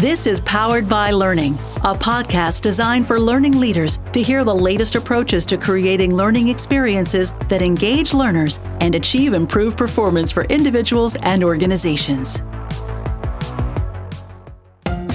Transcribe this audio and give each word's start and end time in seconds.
This 0.00 0.26
is 0.26 0.40
Powered 0.40 0.90
by 0.90 1.10
Learning, 1.10 1.54
a 1.76 1.94
podcast 1.94 2.60
designed 2.60 3.06
for 3.06 3.18
learning 3.18 3.58
leaders 3.58 3.98
to 4.12 4.20
hear 4.20 4.44
the 4.44 4.54
latest 4.54 4.94
approaches 4.94 5.46
to 5.46 5.56
creating 5.56 6.14
learning 6.14 6.48
experiences 6.48 7.32
that 7.48 7.62
engage 7.62 8.12
learners 8.12 8.60
and 8.82 8.94
achieve 8.94 9.32
improved 9.32 9.78
performance 9.78 10.30
for 10.30 10.44
individuals 10.44 11.16
and 11.22 11.42
organizations. 11.42 12.42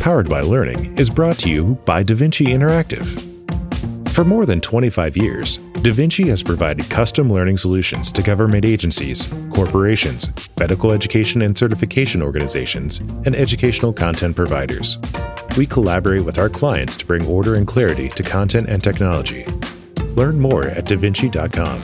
Powered 0.02 0.28
by 0.28 0.42
Learning 0.42 0.98
is 0.98 1.12
brought 1.12 1.38
to 1.40 1.50
you 1.52 1.76
by 1.86 2.04
DaVinci 2.04 2.48
Interactive. 2.48 3.31
For 4.12 4.26
more 4.26 4.46
than 4.46 4.60
25 4.60 5.16
years, 5.16 5.58
DaVinci 5.86 6.28
has 6.28 6.44
provided 6.44 6.90
custom 6.90 7.32
learning 7.32 7.56
solutions 7.56 8.12
to 8.12 8.22
government 8.22 8.66
agencies, 8.66 9.34
corporations, 9.50 10.30
medical 10.60 10.92
education 10.92 11.42
and 11.44 11.58
certification 11.58 12.22
organizations, 12.22 13.00
and 13.00 13.34
educational 13.34 13.94
content 13.94 14.36
providers. 14.36 14.98
We 15.58 15.66
collaborate 15.66 16.26
with 16.26 16.38
our 16.38 16.50
clients 16.50 16.98
to 16.98 17.06
bring 17.06 17.26
order 17.26 17.56
and 17.56 17.66
clarity 17.66 18.10
to 18.10 18.22
content 18.22 18.68
and 18.68 18.84
technology. 18.84 19.46
Learn 20.16 20.42
more 20.42 20.68
at 20.68 20.84
davinci.com. 20.84 21.82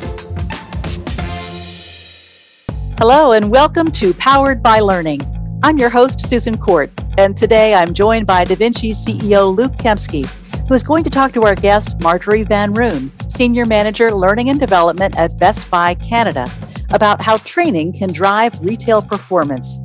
Hello, 2.98 3.32
and 3.32 3.50
welcome 3.50 3.90
to 3.94 4.14
Powered 4.16 4.62
by 4.62 4.82
Learning. 4.82 5.22
I'm 5.64 5.78
your 5.78 5.90
host, 5.90 6.28
Susan 6.28 6.58
Court, 6.58 6.92
and 7.18 7.38
today 7.38 7.74
I'm 7.74 7.94
joined 7.94 8.28
by 8.28 8.44
DaVinci 8.44 8.92
CEO 8.92 9.56
Luke 9.56 9.78
Kempski 9.78 10.30
who 10.68 10.74
is 10.74 10.84
going 10.84 11.04
to 11.04 11.10
talk 11.10 11.32
to 11.32 11.44
our 11.44 11.56
guest, 11.56 12.02
Marjorie 12.02 12.44
Van 12.44 12.74
Roon, 12.74 13.12
Senior 13.30 13.66
Manager 13.66 14.12
Learning 14.12 14.50
and 14.50 14.60
Development 14.60 15.18
at 15.18 15.38
Best 15.40 15.70
Buy 15.72 15.96
Canada, 15.96 16.46
about 16.90 17.22
how 17.22 17.38
training 17.38 17.94
can 17.94 18.12
drive 18.12 18.60
retail 18.62 19.02
performance. 19.02 19.78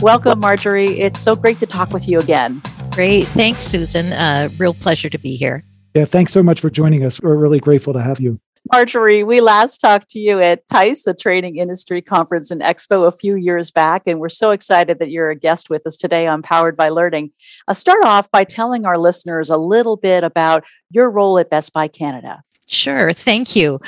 Welcome, 0.00 0.40
Marjorie. 0.40 0.98
It's 0.98 1.20
so 1.20 1.36
great 1.36 1.60
to 1.60 1.66
talk 1.66 1.90
with 1.90 2.08
you 2.08 2.18
again. 2.18 2.60
Great. 2.90 3.26
Thanks, 3.28 3.60
Susan. 3.60 4.12
Uh, 4.12 4.48
real 4.58 4.74
pleasure 4.74 5.08
to 5.08 5.18
be 5.18 5.36
here. 5.36 5.64
Yeah, 5.94 6.04
thanks 6.04 6.32
so 6.32 6.42
much 6.42 6.60
for 6.60 6.70
joining 6.70 7.04
us. 7.04 7.20
We're 7.20 7.36
really 7.36 7.60
grateful 7.60 7.92
to 7.92 8.02
have 8.02 8.18
you. 8.18 8.40
Marjorie, 8.72 9.24
we 9.24 9.42
last 9.42 9.78
talked 9.78 10.08
to 10.10 10.18
you 10.18 10.40
at 10.40 10.66
TICE, 10.68 11.04
the 11.04 11.12
Training 11.12 11.58
Industry 11.58 12.00
Conference 12.00 12.50
and 12.50 12.62
Expo, 12.62 13.06
a 13.06 13.12
few 13.12 13.36
years 13.36 13.70
back, 13.70 14.02
and 14.06 14.20
we're 14.20 14.30
so 14.30 14.52
excited 14.52 14.98
that 15.00 15.10
you're 15.10 15.28
a 15.28 15.36
guest 15.36 15.68
with 15.68 15.86
us 15.86 15.96
today 15.96 16.26
on 16.26 16.40
Powered 16.40 16.74
by 16.74 16.88
Learning. 16.88 17.30
I'll 17.68 17.74
start 17.74 18.02
off 18.04 18.30
by 18.30 18.44
telling 18.44 18.86
our 18.86 18.96
listeners 18.96 19.50
a 19.50 19.58
little 19.58 19.98
bit 19.98 20.24
about 20.24 20.64
your 20.90 21.10
role 21.10 21.38
at 21.38 21.50
Best 21.50 21.74
Buy 21.74 21.88
Canada. 21.88 22.42
Sure, 22.66 23.12
thank 23.12 23.54
you. 23.54 23.78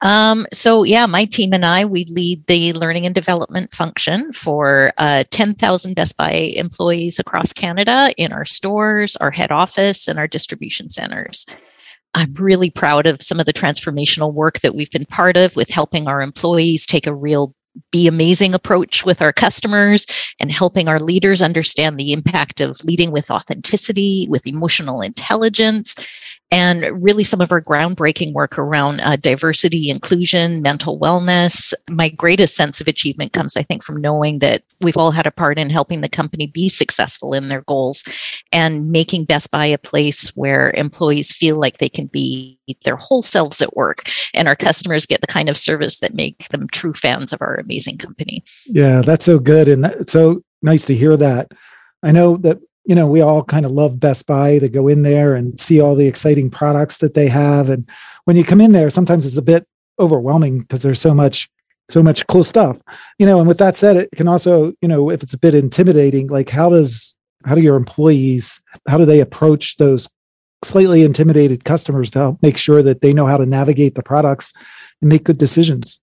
Um, 0.00 0.46
so, 0.52 0.82
yeah, 0.82 1.06
my 1.06 1.26
team 1.26 1.52
and 1.52 1.64
I, 1.64 1.84
we 1.84 2.04
lead 2.06 2.44
the 2.48 2.72
learning 2.72 3.06
and 3.06 3.14
development 3.14 3.72
function 3.72 4.32
for 4.32 4.92
uh, 4.98 5.22
10,000 5.30 5.94
Best 5.94 6.16
Buy 6.16 6.32
employees 6.56 7.20
across 7.20 7.52
Canada 7.52 8.12
in 8.16 8.32
our 8.32 8.44
stores, 8.44 9.14
our 9.16 9.30
head 9.30 9.52
office, 9.52 10.08
and 10.08 10.18
our 10.18 10.26
distribution 10.26 10.90
centers. 10.90 11.46
I'm 12.14 12.32
really 12.34 12.70
proud 12.70 13.06
of 13.06 13.22
some 13.22 13.40
of 13.40 13.46
the 13.46 13.52
transformational 13.52 14.32
work 14.32 14.60
that 14.60 14.74
we've 14.74 14.90
been 14.90 15.06
part 15.06 15.36
of 15.36 15.56
with 15.56 15.68
helping 15.68 16.06
our 16.06 16.22
employees 16.22 16.86
take 16.86 17.06
a 17.06 17.14
real 17.14 17.54
be 17.90 18.06
amazing 18.06 18.54
approach 18.54 19.04
with 19.04 19.20
our 19.20 19.32
customers 19.32 20.06
and 20.38 20.52
helping 20.52 20.88
our 20.88 21.00
leaders 21.00 21.42
understand 21.42 21.98
the 21.98 22.12
impact 22.12 22.60
of 22.60 22.78
leading 22.84 23.10
with 23.10 23.32
authenticity, 23.32 24.26
with 24.30 24.46
emotional 24.46 25.00
intelligence, 25.00 25.96
and 26.54 27.02
really 27.02 27.24
some 27.24 27.40
of 27.40 27.50
our 27.50 27.60
groundbreaking 27.60 28.32
work 28.32 28.56
around 28.56 29.00
uh, 29.00 29.16
diversity, 29.16 29.90
inclusion, 29.90 30.62
mental 30.62 31.00
wellness. 31.00 31.74
My 31.90 32.08
greatest 32.08 32.54
sense 32.54 32.80
of 32.80 32.86
achievement 32.86 33.32
comes, 33.32 33.56
I 33.56 33.64
think, 33.64 33.82
from 33.82 34.00
knowing 34.00 34.38
that 34.38 34.62
we've 34.80 34.96
all 34.96 35.10
had 35.10 35.26
a 35.26 35.32
part 35.32 35.58
in 35.58 35.68
helping 35.68 36.00
the 36.00 36.08
company 36.08 36.46
be 36.46 36.68
successful 36.68 37.34
in 37.34 37.48
their 37.48 37.62
goals 37.62 38.04
and 38.52 38.92
making 38.92 39.24
Best 39.24 39.50
Buy 39.50 39.66
a 39.66 39.78
place 39.78 40.28
where 40.36 40.70
employees 40.76 41.32
feel 41.32 41.56
like 41.56 41.78
they 41.78 41.88
can 41.88 42.06
be 42.06 42.56
their 42.84 42.94
whole 42.94 43.22
selves 43.22 43.60
at 43.60 43.76
work 43.76 44.02
and 44.32 44.46
our 44.46 44.54
customers 44.54 45.06
get 45.06 45.22
the 45.22 45.26
kind 45.26 45.48
of 45.48 45.58
service 45.58 45.98
that 45.98 46.14
make 46.14 46.46
them 46.50 46.68
true 46.68 46.94
fans 46.94 47.32
of 47.32 47.42
our 47.42 47.56
amazing 47.56 47.98
company. 47.98 48.44
Yeah, 48.66 49.02
that's 49.02 49.24
so 49.24 49.40
good. 49.40 49.66
And 49.66 49.86
it's 49.86 50.12
so 50.12 50.44
nice 50.62 50.84
to 50.84 50.94
hear 50.94 51.16
that. 51.16 51.50
I 52.04 52.12
know 52.12 52.36
that 52.38 52.60
you 52.84 52.94
know, 52.94 53.06
we 53.06 53.20
all 53.20 53.42
kind 53.42 53.64
of 53.64 53.72
love 53.72 53.98
Best 53.98 54.26
Buy 54.26 54.58
to 54.58 54.68
go 54.68 54.88
in 54.88 55.02
there 55.02 55.34
and 55.34 55.58
see 55.58 55.80
all 55.80 55.94
the 55.94 56.06
exciting 56.06 56.50
products 56.50 56.98
that 56.98 57.14
they 57.14 57.28
have. 57.28 57.70
And 57.70 57.88
when 58.24 58.36
you 58.36 58.44
come 58.44 58.60
in 58.60 58.72
there, 58.72 58.90
sometimes 58.90 59.24
it's 59.26 59.36
a 59.36 59.42
bit 59.42 59.66
overwhelming 59.98 60.60
because 60.60 60.82
there's 60.82 61.00
so 61.00 61.14
much, 61.14 61.48
so 61.88 62.02
much 62.02 62.26
cool 62.26 62.44
stuff. 62.44 62.76
You 63.18 63.26
know, 63.26 63.38
and 63.38 63.48
with 63.48 63.58
that 63.58 63.76
said, 63.76 63.96
it 63.96 64.10
can 64.16 64.28
also, 64.28 64.72
you 64.82 64.88
know, 64.88 65.10
if 65.10 65.22
it's 65.22 65.34
a 65.34 65.38
bit 65.38 65.54
intimidating, 65.54 66.26
like 66.26 66.50
how 66.50 66.68
does 66.68 67.16
how 67.44 67.54
do 67.54 67.60
your 67.60 67.76
employees 67.76 68.60
how 68.88 68.98
do 68.98 69.04
they 69.04 69.20
approach 69.20 69.76
those 69.76 70.08
slightly 70.64 71.02
intimidated 71.02 71.64
customers 71.64 72.10
to 72.10 72.18
help 72.18 72.42
make 72.42 72.56
sure 72.56 72.82
that 72.82 73.02
they 73.02 73.12
know 73.12 73.26
how 73.26 73.36
to 73.36 73.46
navigate 73.46 73.94
the 73.94 74.02
products 74.02 74.52
and 75.00 75.10
make 75.10 75.24
good 75.24 75.38
decisions? 75.38 76.00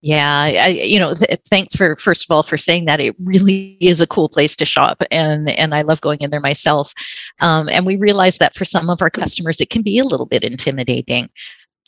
Yeah, 0.00 0.42
I, 0.42 0.68
you 0.68 1.00
know, 1.00 1.12
th- 1.12 1.40
thanks 1.50 1.74
for 1.74 1.96
first 1.96 2.24
of 2.24 2.34
all 2.34 2.44
for 2.44 2.56
saying 2.56 2.84
that. 2.84 3.00
It 3.00 3.16
really 3.18 3.76
is 3.80 4.00
a 4.00 4.06
cool 4.06 4.28
place 4.28 4.54
to 4.56 4.64
shop, 4.64 5.02
and 5.10 5.50
and 5.50 5.74
I 5.74 5.82
love 5.82 6.00
going 6.00 6.20
in 6.20 6.30
there 6.30 6.40
myself. 6.40 6.94
Um, 7.40 7.68
and 7.68 7.84
we 7.84 7.96
realize 7.96 8.38
that 8.38 8.54
for 8.54 8.64
some 8.64 8.90
of 8.90 9.02
our 9.02 9.10
customers, 9.10 9.60
it 9.60 9.70
can 9.70 9.82
be 9.82 9.98
a 9.98 10.04
little 10.04 10.26
bit 10.26 10.44
intimidating 10.44 11.30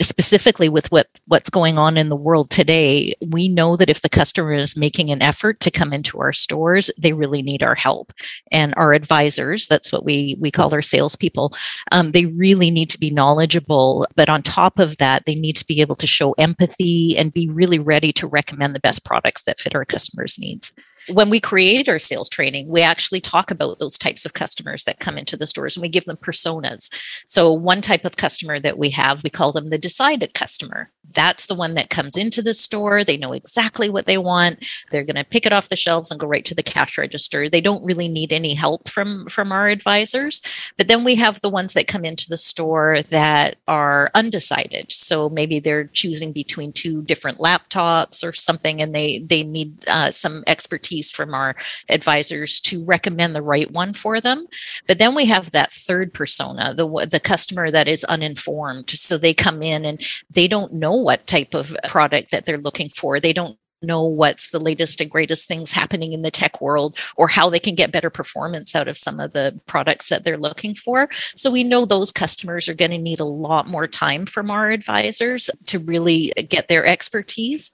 specifically 0.00 0.68
with 0.68 0.90
what 0.90 1.08
what's 1.26 1.50
going 1.50 1.78
on 1.78 1.96
in 1.96 2.08
the 2.08 2.16
world 2.16 2.50
today 2.50 3.14
we 3.28 3.48
know 3.48 3.76
that 3.76 3.90
if 3.90 4.00
the 4.00 4.08
customer 4.08 4.52
is 4.52 4.76
making 4.76 5.10
an 5.10 5.22
effort 5.22 5.60
to 5.60 5.70
come 5.70 5.92
into 5.92 6.18
our 6.18 6.32
stores 6.32 6.90
they 6.98 7.12
really 7.12 7.42
need 7.42 7.62
our 7.62 7.74
help. 7.74 8.12
And 8.50 8.74
our 8.76 8.92
advisors 8.92 9.68
that's 9.68 9.92
what 9.92 10.04
we 10.04 10.36
we 10.40 10.50
call 10.50 10.72
our 10.72 10.82
salespeople 10.82 11.54
um, 11.92 12.12
they 12.12 12.26
really 12.26 12.70
need 12.70 12.90
to 12.90 12.98
be 12.98 13.10
knowledgeable. 13.10 14.06
But 14.16 14.28
on 14.28 14.42
top 14.42 14.78
of 14.78 14.96
that 14.98 15.24
they 15.26 15.34
need 15.34 15.56
to 15.56 15.66
be 15.66 15.80
able 15.80 15.96
to 15.96 16.06
show 16.06 16.32
empathy 16.32 17.16
and 17.16 17.32
be 17.32 17.48
really 17.48 17.78
ready 17.78 18.12
to 18.14 18.26
recommend 18.26 18.74
the 18.74 18.80
best 18.80 19.04
products 19.04 19.42
that 19.42 19.58
fit 19.58 19.74
our 19.74 19.84
customers 19.84 20.38
needs 20.38 20.72
when 21.08 21.30
we 21.30 21.40
create 21.40 21.88
our 21.88 21.98
sales 21.98 22.28
training, 22.28 22.68
we 22.68 22.82
actually 22.82 23.20
talk 23.20 23.50
about 23.50 23.78
those 23.78 23.98
types 23.98 24.24
of 24.26 24.34
customers 24.34 24.84
that 24.84 25.00
come 25.00 25.16
into 25.16 25.36
the 25.36 25.46
stores 25.46 25.76
and 25.76 25.82
we 25.82 25.88
give 25.88 26.04
them 26.04 26.16
personas. 26.16 26.90
So, 27.26 27.52
one 27.52 27.80
type 27.80 28.04
of 28.04 28.16
customer 28.16 28.60
that 28.60 28.78
we 28.78 28.90
have, 28.90 29.22
we 29.22 29.30
call 29.30 29.52
them 29.52 29.70
the 29.70 29.78
decided 29.78 30.34
customer. 30.34 30.90
That's 31.12 31.46
the 31.46 31.54
one 31.54 31.74
that 31.74 31.90
comes 31.90 32.16
into 32.16 32.40
the 32.42 32.54
store. 32.54 33.02
They 33.02 33.16
know 33.16 33.32
exactly 33.32 33.88
what 33.88 34.06
they 34.06 34.18
want. 34.18 34.64
They're 34.90 35.04
going 35.04 35.16
to 35.16 35.24
pick 35.24 35.44
it 35.44 35.52
off 35.52 35.68
the 35.68 35.74
shelves 35.76 36.10
and 36.10 36.20
go 36.20 36.26
right 36.26 36.44
to 36.44 36.54
the 36.54 36.62
cash 36.62 36.96
register. 36.96 37.48
They 37.48 37.60
don't 37.60 37.84
really 37.84 38.06
need 38.06 38.32
any 38.32 38.54
help 38.54 38.88
from, 38.88 39.26
from 39.26 39.50
our 39.50 39.66
advisors. 39.66 40.40
But 40.76 40.86
then 40.86 41.02
we 41.02 41.16
have 41.16 41.40
the 41.40 41.50
ones 41.50 41.74
that 41.74 41.88
come 41.88 42.04
into 42.04 42.28
the 42.28 42.36
store 42.36 43.02
that 43.10 43.56
are 43.66 44.10
undecided. 44.14 44.92
So, 44.92 45.28
maybe 45.30 45.58
they're 45.58 45.86
choosing 45.86 46.32
between 46.32 46.72
two 46.72 47.02
different 47.02 47.38
laptops 47.38 48.22
or 48.22 48.32
something 48.32 48.80
and 48.80 48.94
they, 48.94 49.18
they 49.18 49.42
need 49.42 49.88
uh, 49.88 50.10
some 50.10 50.44
expertise 50.46 50.89
expertise 50.90 51.12
from 51.12 51.34
our 51.34 51.54
advisors 51.88 52.60
to 52.60 52.84
recommend 52.84 53.34
the 53.34 53.42
right 53.42 53.70
one 53.70 53.92
for 53.92 54.20
them. 54.20 54.46
But 54.86 54.98
then 54.98 55.14
we 55.14 55.26
have 55.26 55.50
that 55.50 55.72
third 55.72 56.12
persona, 56.12 56.74
the 56.74 57.08
the 57.10 57.20
customer 57.20 57.70
that 57.70 57.88
is 57.88 58.04
uninformed. 58.04 58.90
So 58.90 59.16
they 59.16 59.34
come 59.34 59.62
in 59.62 59.84
and 59.84 60.00
they 60.28 60.48
don't 60.48 60.74
know 60.74 60.94
what 60.94 61.26
type 61.26 61.54
of 61.54 61.76
product 61.88 62.30
that 62.30 62.44
they're 62.44 62.58
looking 62.58 62.88
for. 62.88 63.20
They 63.20 63.32
don't 63.32 63.56
know 63.82 64.02
what's 64.02 64.50
the 64.50 64.58
latest 64.58 65.00
and 65.00 65.10
greatest 65.10 65.48
things 65.48 65.72
happening 65.72 66.12
in 66.12 66.20
the 66.20 66.30
tech 66.30 66.60
world 66.60 66.98
or 67.16 67.28
how 67.28 67.48
they 67.48 67.58
can 67.58 67.74
get 67.74 67.90
better 67.90 68.10
performance 68.10 68.76
out 68.76 68.88
of 68.88 68.98
some 68.98 69.18
of 69.18 69.32
the 69.32 69.58
products 69.66 70.10
that 70.10 70.22
they're 70.22 70.36
looking 70.36 70.74
for. 70.74 71.08
So 71.34 71.50
we 71.50 71.64
know 71.64 71.86
those 71.86 72.12
customers 72.12 72.68
are 72.68 72.74
going 72.74 72.90
to 72.90 72.98
need 72.98 73.20
a 73.20 73.24
lot 73.24 73.66
more 73.66 73.86
time 73.86 74.26
from 74.26 74.50
our 74.50 74.70
advisors 74.70 75.48
to 75.66 75.78
really 75.78 76.30
get 76.48 76.68
their 76.68 76.84
expertise 76.84 77.72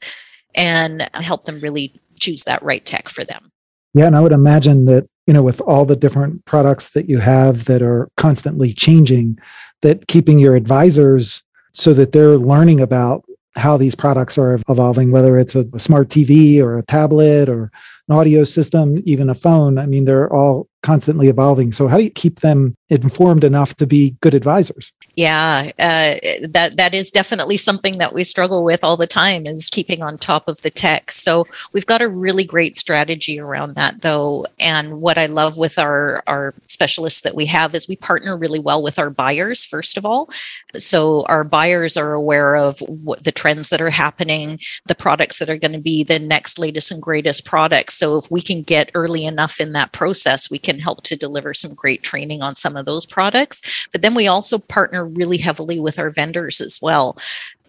and 0.56 1.08
help 1.12 1.44
them 1.44 1.60
really 1.60 2.00
choose 2.18 2.44
that 2.44 2.62
right 2.62 2.84
tech 2.84 3.08
for 3.08 3.24
them. 3.24 3.50
Yeah, 3.94 4.06
and 4.06 4.16
I 4.16 4.20
would 4.20 4.32
imagine 4.32 4.84
that, 4.86 5.06
you 5.26 5.32
know, 5.32 5.42
with 5.42 5.60
all 5.62 5.84
the 5.84 5.96
different 5.96 6.44
products 6.44 6.90
that 6.90 7.08
you 7.08 7.18
have 7.18 7.64
that 7.64 7.82
are 7.82 8.08
constantly 8.16 8.72
changing, 8.72 9.38
that 9.82 10.06
keeping 10.06 10.38
your 10.38 10.54
advisors 10.54 11.42
so 11.72 11.94
that 11.94 12.12
they're 12.12 12.36
learning 12.36 12.80
about 12.80 13.24
how 13.56 13.76
these 13.76 13.94
products 13.94 14.36
are 14.36 14.58
evolving, 14.68 15.10
whether 15.10 15.38
it's 15.38 15.54
a, 15.54 15.66
smart 15.78 16.08
TV 16.08 16.60
or 16.60 16.78
a 16.78 16.82
tablet 16.82 17.48
or 17.48 17.70
an 18.08 18.16
audio 18.16 18.44
system, 18.44 19.02
even 19.06 19.30
a 19.30 19.34
phone. 19.34 19.78
I 19.78 19.86
mean, 19.86 20.04
they're 20.04 20.32
all 20.32 20.68
constantly 20.86 21.26
evolving. 21.26 21.72
So 21.72 21.88
how 21.88 21.96
do 21.98 22.04
you 22.04 22.10
keep 22.10 22.40
them 22.40 22.76
informed 22.90 23.42
enough 23.42 23.74
to 23.74 23.88
be 23.88 24.14
good 24.20 24.34
advisors? 24.34 24.92
Yeah, 25.16 25.72
uh, 25.80 26.14
that 26.48 26.74
that 26.76 26.94
is 26.94 27.10
definitely 27.10 27.56
something 27.56 27.98
that 27.98 28.14
we 28.14 28.22
struggle 28.22 28.62
with 28.62 28.84
all 28.84 28.96
the 28.96 29.08
time 29.08 29.42
is 29.46 29.68
keeping 29.68 30.00
on 30.00 30.16
top 30.16 30.46
of 30.46 30.60
the 30.60 30.70
tech. 30.70 31.10
So 31.10 31.44
we've 31.72 31.86
got 31.86 32.02
a 32.02 32.08
really 32.08 32.44
great 32.44 32.76
strategy 32.76 33.40
around 33.40 33.74
that, 33.74 34.02
though. 34.02 34.46
And 34.60 35.00
what 35.00 35.18
I 35.18 35.26
love 35.26 35.56
with 35.56 35.76
our 35.76 36.22
our 36.28 36.54
specialists 36.68 37.22
that 37.22 37.34
we 37.34 37.46
have 37.46 37.74
is 37.74 37.88
we 37.88 37.96
partner 37.96 38.36
really 38.36 38.60
well 38.60 38.80
with 38.80 38.96
our 38.96 39.10
buyers 39.10 39.64
first 39.64 39.96
of 39.96 40.06
all. 40.06 40.30
So 40.76 41.24
our 41.24 41.42
buyers 41.42 41.96
are 41.96 42.12
aware 42.12 42.54
of 42.54 42.78
what 42.80 43.24
the 43.24 43.32
trends 43.32 43.70
that 43.70 43.80
are 43.80 43.90
happening, 43.90 44.60
the 44.86 44.94
products 44.94 45.40
that 45.40 45.50
are 45.50 45.58
going 45.58 45.72
to 45.72 45.80
be 45.80 46.04
the 46.04 46.20
next 46.20 46.60
latest 46.60 46.92
and 46.92 47.02
greatest 47.02 47.44
products. 47.44 47.94
So 47.94 48.18
if 48.18 48.30
we 48.30 48.40
can 48.40 48.62
get 48.62 48.92
early 48.94 49.24
enough 49.24 49.60
in 49.60 49.72
that 49.72 49.90
process, 49.90 50.48
we 50.48 50.60
can 50.60 50.75
and 50.76 50.82
help 50.82 51.02
to 51.04 51.16
deliver 51.16 51.54
some 51.54 51.72
great 51.74 52.02
training 52.02 52.42
on 52.42 52.54
some 52.54 52.76
of 52.76 52.84
those 52.84 53.06
products. 53.06 53.88
But 53.92 54.02
then 54.02 54.14
we 54.14 54.26
also 54.26 54.58
partner 54.58 55.06
really 55.06 55.38
heavily 55.38 55.80
with 55.80 55.98
our 55.98 56.10
vendors 56.10 56.60
as 56.60 56.80
well. 56.82 57.16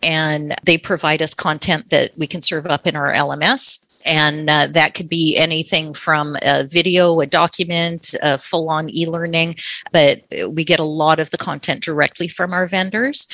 And 0.04 0.56
they 0.64 0.78
provide 0.78 1.22
us 1.22 1.34
content 1.34 1.90
that 1.90 2.12
we 2.18 2.28
can 2.28 2.42
serve 2.42 2.68
up 2.68 2.86
in 2.86 2.98
our 2.98 3.14
LMS 3.14 3.86
and 4.06 4.50
uh, 4.50 4.68
that 4.68 4.94
could 4.94 5.10
be 5.10 5.36
anything 5.36 5.94
from 5.94 6.38
a 6.42 6.64
video, 6.64 7.20
a 7.20 7.26
document, 7.26 8.16
a 8.24 8.38
full 8.38 8.70
on 8.70 8.90
e 8.90 9.06
learning, 9.06 9.56
but 9.92 10.22
we 10.50 10.64
get 10.64 10.80
a 10.80 10.86
lot 10.86 11.20
of 11.20 11.30
the 11.32 11.38
content 11.38 11.84
directly 11.84 12.30
from 12.30 12.54
our 12.54 12.68
vendors 12.68 13.28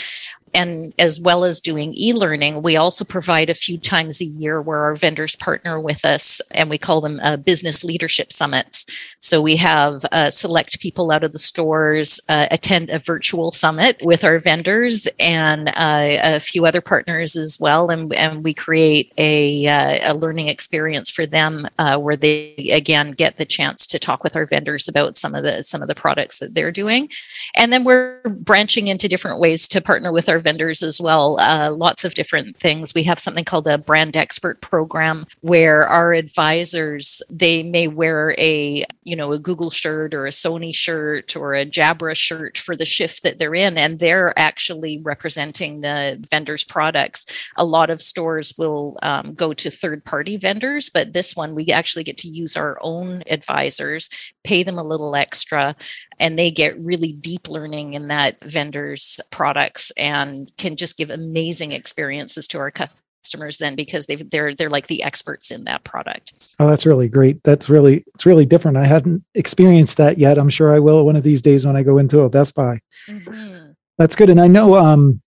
and 0.54 0.94
as 1.00 1.20
well 1.20 1.44
as 1.44 1.60
doing 1.60 1.94
e-learning 1.96 2.62
we 2.62 2.76
also 2.78 3.06
provide 3.06 3.50
a 3.50 3.54
few 3.54 3.78
times 3.78 4.22
a 4.22 4.26
year 4.26 4.62
where 4.62 4.80
our 4.80 4.96
vendors 4.96 5.36
partner 5.36 5.80
with 5.80 6.06
us 6.06 6.42
and 6.52 6.70
we 6.70 6.78
call 6.78 7.02
them 7.02 7.20
uh, 7.24 7.38
business 7.38 7.84
leadership 7.84 8.32
summits. 8.32 8.86
So 9.20 9.42
we 9.42 9.56
have 9.58 10.06
uh, 10.12 10.30
select 10.30 10.80
people 10.80 11.12
out 11.12 11.24
of 11.24 11.32
the 11.32 11.40
stores 11.40 12.20
uh, 12.30 12.48
attend 12.52 12.90
a 12.90 13.00
virtual 13.00 13.52
summit 13.52 13.98
with 14.02 14.24
our 14.24 14.40
vendors 14.40 15.08
and 15.20 15.70
uh, 15.70 16.18
a 16.24 16.40
few 16.40 16.66
other 16.66 16.82
partners 16.82 17.36
as 17.36 17.60
well 17.60 17.90
and, 17.90 18.14
and 18.14 18.44
we 18.44 18.54
create 18.54 19.14
a, 19.18 19.68
uh, 19.68 20.14
a 20.14 20.16
learning 20.16 20.50
experience 20.50 21.10
for 21.10 21.26
them 21.26 21.68
uh, 21.80 21.98
where 21.98 22.16
they 22.16 22.56
again 22.72 23.12
get 23.12 23.38
the 23.38 23.46
chance 23.46 23.86
to 23.88 24.00
talk 24.00 24.24
with 24.24 24.36
our 24.36 24.46
vendors 24.46 24.88
about 24.88 25.18
some 25.18 25.36
of 25.36 25.44
the 25.44 25.64
some 25.64 25.82
of 25.82 25.88
the 25.88 25.96
products 25.96 26.40
that 26.40 26.54
they're 26.54 26.72
doing. 26.72 27.10
And 27.56 27.72
then 27.72 27.84
we're 27.84 28.22
branching 28.24 28.88
into 28.88 29.08
different 29.08 29.40
ways 29.40 29.68
to 29.70 29.82
partner 29.82 30.12
with 30.12 30.30
our 30.30 30.40
vendors 30.44 30.84
as 30.84 31.00
well. 31.02 31.40
Uh, 31.40 31.72
lots 31.72 32.04
of 32.04 32.14
different 32.14 32.58
things. 32.58 32.94
We 32.94 33.04
have 33.04 33.20
something 33.20 33.46
called 33.46 33.68
a 33.68 33.78
brand 33.78 34.16
expert 34.16 34.62
program 34.62 35.26
where 35.42 35.88
our 35.88 36.14
advisors 36.14 37.22
they 37.30 37.64
may 37.64 37.88
wear 37.88 38.36
a 38.38 38.84
you 39.04 39.16
know 39.16 39.32
a 39.32 39.40
Google 39.40 39.70
shirt 39.70 40.14
or 40.14 40.26
a 40.26 40.32
Sony 40.32 40.74
shirt 40.76 41.36
or 41.36 41.54
a 41.54 41.66
Jabra 41.66 42.16
shirt 42.16 42.58
for 42.58 42.76
the 42.76 42.86
shift 42.86 43.24
that 43.24 43.40
they're 43.40 43.56
in, 43.56 43.78
and 43.78 44.00
they're 44.00 44.38
actually 44.38 45.00
representing 45.02 45.82
the 45.82 46.24
vendor's 46.30 46.64
products. 46.64 47.26
A 47.56 47.66
lot 47.66 47.90
of 47.90 48.02
stores 48.02 48.54
will 48.58 48.98
um, 49.02 49.34
go 49.34 49.54
to 49.54 49.70
third 49.70 50.06
party 50.06 50.38
vendors, 50.38 50.90
but 50.90 51.14
this 51.14 51.36
one 51.36 51.56
we 51.56 51.68
actually 51.68 52.04
get 52.04 52.18
to 52.18 52.28
use 52.28 52.56
our 52.56 52.78
own 52.82 53.24
advisors, 53.28 54.10
pay 54.44 54.64
them 54.64 54.78
a 54.78 54.84
little 54.84 55.16
extra, 55.16 55.76
and 56.20 56.38
they 56.38 56.52
get 56.52 56.80
really 56.80 57.12
deep 57.12 57.50
learning 57.50 57.94
in 57.94 58.08
that 58.10 58.40
vendor's 58.42 59.20
products 59.32 59.92
and 59.92 60.52
can 60.58 60.76
just 60.76 60.98
give 60.98 61.10
amazing 61.10 61.72
experiences 61.72 62.48
to 62.48 62.60
our 62.60 62.72
customers 62.72 63.58
then 63.58 63.76
because 63.76 64.06
they 64.06 64.16
they're 64.16 64.54
they're 64.54 64.70
like 64.70 64.88
the 64.88 65.04
experts 65.04 65.52
in 65.52 65.64
that 65.64 65.84
product. 65.84 66.34
Oh, 66.60 66.68
that's 66.68 66.86
really 66.86 67.10
great. 67.10 67.44
That's 67.44 67.70
really 67.70 68.04
it's 68.14 68.26
really 68.26 68.46
different. 68.46 68.78
I 68.78 68.86
hadn't 68.86 69.24
experienced 69.36 69.98
that 69.98 70.18
yet. 70.18 70.38
I'm 70.38 70.50
sure 70.50 70.74
I 70.74 70.80
will 70.80 71.06
one 71.06 71.16
of 71.16 71.24
these 71.24 71.42
days 71.42 71.66
when 71.66 71.76
I 71.76 71.84
go 71.84 71.98
into 71.98 72.22
a 72.22 72.30
Best 72.30 72.56
Buy. 72.56 72.80
Mm-hmm. 73.08 73.72
That's 73.98 74.16
good. 74.16 74.30
And 74.30 74.42
I 74.42 74.48
know 74.48 74.76
um, 74.76 75.22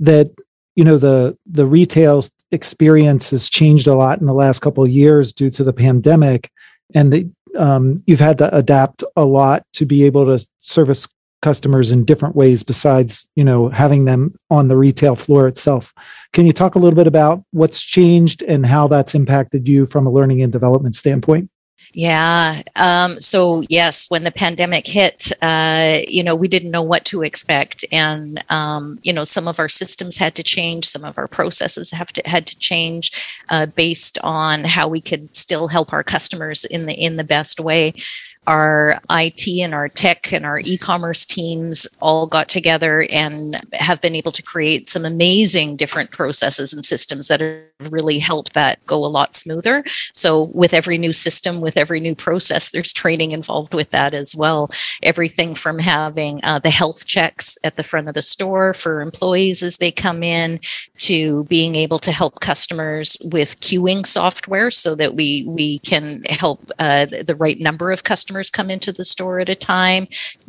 that 0.00 0.30
you 0.76 0.84
know 0.84 0.98
the 0.98 1.36
the 1.46 1.66
retail 1.66 2.24
experience 2.50 3.30
has 3.30 3.48
changed 3.48 3.86
a 3.86 3.94
lot 3.94 4.20
in 4.20 4.26
the 4.26 4.34
last 4.34 4.60
couple 4.60 4.84
of 4.84 4.90
years 4.90 5.32
due 5.32 5.50
to 5.50 5.64
the 5.64 5.72
pandemic 5.72 6.50
and 6.94 7.34
um, 7.56 7.96
you've 8.06 8.20
had 8.20 8.38
to 8.38 8.54
adapt 8.54 9.04
a 9.16 9.24
lot 9.24 9.64
to 9.74 9.86
be 9.86 10.04
able 10.04 10.26
to 10.26 10.44
service 10.58 11.08
customers 11.42 11.90
in 11.90 12.06
different 12.06 12.34
ways 12.34 12.62
besides 12.62 13.28
you 13.36 13.44
know 13.44 13.68
having 13.68 14.06
them 14.06 14.34
on 14.50 14.68
the 14.68 14.76
retail 14.76 15.14
floor 15.14 15.46
itself. 15.46 15.92
Can 16.32 16.46
you 16.46 16.52
talk 16.54 16.74
a 16.74 16.78
little 16.78 16.96
bit 16.96 17.06
about 17.06 17.44
what's 17.50 17.82
changed 17.82 18.42
and 18.42 18.64
how 18.64 18.88
that's 18.88 19.14
impacted 19.14 19.68
you 19.68 19.84
from 19.84 20.06
a 20.06 20.10
learning 20.10 20.40
and 20.40 20.50
development 20.50 20.96
standpoint 20.96 21.50
yeah. 21.92 22.62
Um, 22.76 23.20
so 23.20 23.62
yes, 23.68 24.10
when 24.10 24.24
the 24.24 24.32
pandemic 24.32 24.86
hit, 24.86 25.30
uh, 25.42 26.00
you 26.08 26.24
know, 26.24 26.34
we 26.34 26.48
didn't 26.48 26.70
know 26.70 26.82
what 26.82 27.04
to 27.06 27.22
expect, 27.22 27.84
and 27.92 28.44
um, 28.50 28.98
you 29.02 29.12
know, 29.12 29.24
some 29.24 29.46
of 29.46 29.58
our 29.58 29.68
systems 29.68 30.18
had 30.18 30.34
to 30.34 30.42
change, 30.42 30.86
some 30.86 31.04
of 31.04 31.18
our 31.18 31.28
processes 31.28 31.92
have 31.92 32.12
to 32.14 32.22
had 32.24 32.46
to 32.46 32.58
change 32.58 33.12
uh, 33.50 33.66
based 33.66 34.18
on 34.22 34.64
how 34.64 34.88
we 34.88 35.00
could 35.00 35.34
still 35.36 35.68
help 35.68 35.92
our 35.92 36.02
customers 36.02 36.64
in 36.64 36.86
the 36.86 36.94
in 36.94 37.16
the 37.16 37.24
best 37.24 37.60
way 37.60 37.94
our 38.46 39.00
IT 39.10 39.48
and 39.62 39.74
our 39.74 39.88
tech 39.88 40.32
and 40.32 40.44
our 40.44 40.58
e-commerce 40.58 41.24
teams 41.24 41.86
all 42.00 42.26
got 42.26 42.48
together 42.48 43.06
and 43.10 43.60
have 43.72 44.00
been 44.00 44.14
able 44.14 44.30
to 44.32 44.42
create 44.42 44.88
some 44.88 45.04
amazing 45.04 45.76
different 45.76 46.10
processes 46.10 46.72
and 46.72 46.84
systems 46.84 47.28
that 47.28 47.40
have 47.40 47.62
really 47.92 48.18
helped 48.18 48.54
that 48.54 48.84
go 48.86 49.04
a 49.04 49.06
lot 49.06 49.36
smoother. 49.36 49.84
So 50.12 50.44
with 50.54 50.74
every 50.74 50.98
new 50.98 51.12
system, 51.12 51.60
with 51.60 51.76
every 51.76 52.00
new 52.00 52.14
process, 52.14 52.70
there's 52.70 52.92
training 52.92 53.32
involved 53.32 53.74
with 53.74 53.90
that 53.90 54.14
as 54.14 54.34
well. 54.34 54.70
Everything 55.02 55.54
from 55.54 55.78
having 55.78 56.40
uh, 56.42 56.58
the 56.58 56.70
health 56.70 57.06
checks 57.06 57.58
at 57.64 57.76
the 57.76 57.82
front 57.82 58.08
of 58.08 58.14
the 58.14 58.22
store 58.22 58.74
for 58.74 59.00
employees 59.00 59.62
as 59.62 59.78
they 59.78 59.90
come 59.90 60.22
in 60.22 60.60
to 60.98 61.44
being 61.44 61.74
able 61.74 61.98
to 61.98 62.12
help 62.12 62.40
customers 62.40 63.16
with 63.24 63.60
queuing 63.60 64.06
software 64.06 64.70
so 64.70 64.94
that 64.94 65.14
we 65.14 65.44
we 65.46 65.78
can 65.80 66.22
help 66.24 66.70
uh, 66.78 67.06
the 67.06 67.36
right 67.38 67.60
number 67.60 67.90
of 67.90 68.02
customers 68.02 68.14
customers 68.14 68.50
come 68.50 68.70
into 68.70 68.92
the 68.92 69.04
store 69.04 69.40
at 69.40 69.48
a 69.48 69.54
time, 69.54 70.06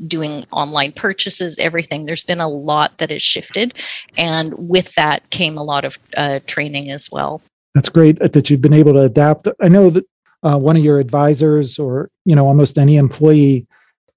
doing 0.08 0.46
online 0.52 0.92
purchases, 0.92 1.58
everything. 1.60 2.06
There's 2.06 2.24
been 2.24 2.40
a 2.40 2.48
lot 2.48 2.98
that 3.00 3.10
has 3.10 3.24
shifted. 3.24 3.74
And 4.18 4.54
with 4.58 4.94
that 4.96 5.30
came 5.30 5.58
a 5.58 5.64
lot 5.64 5.84
of 5.84 6.00
uh, 6.16 6.40
training 6.46 6.90
as 6.92 7.12
well. 7.12 7.25
That's 7.74 7.90
great 7.90 8.20
that 8.20 8.50
you've 8.50 8.62
been 8.62 8.74
able 8.74 8.94
to 8.94 9.02
adapt. 9.02 9.48
I 9.62 9.68
know 9.68 9.90
that 9.90 10.06
uh, 10.44 10.58
one 10.58 10.78
of 10.78 10.84
your 10.84 11.00
advisors 11.00 11.80
or, 11.80 12.10
you 12.24 12.36
know, 12.36 12.48
almost 12.48 12.78
any 12.78 12.98
employee 12.98 13.68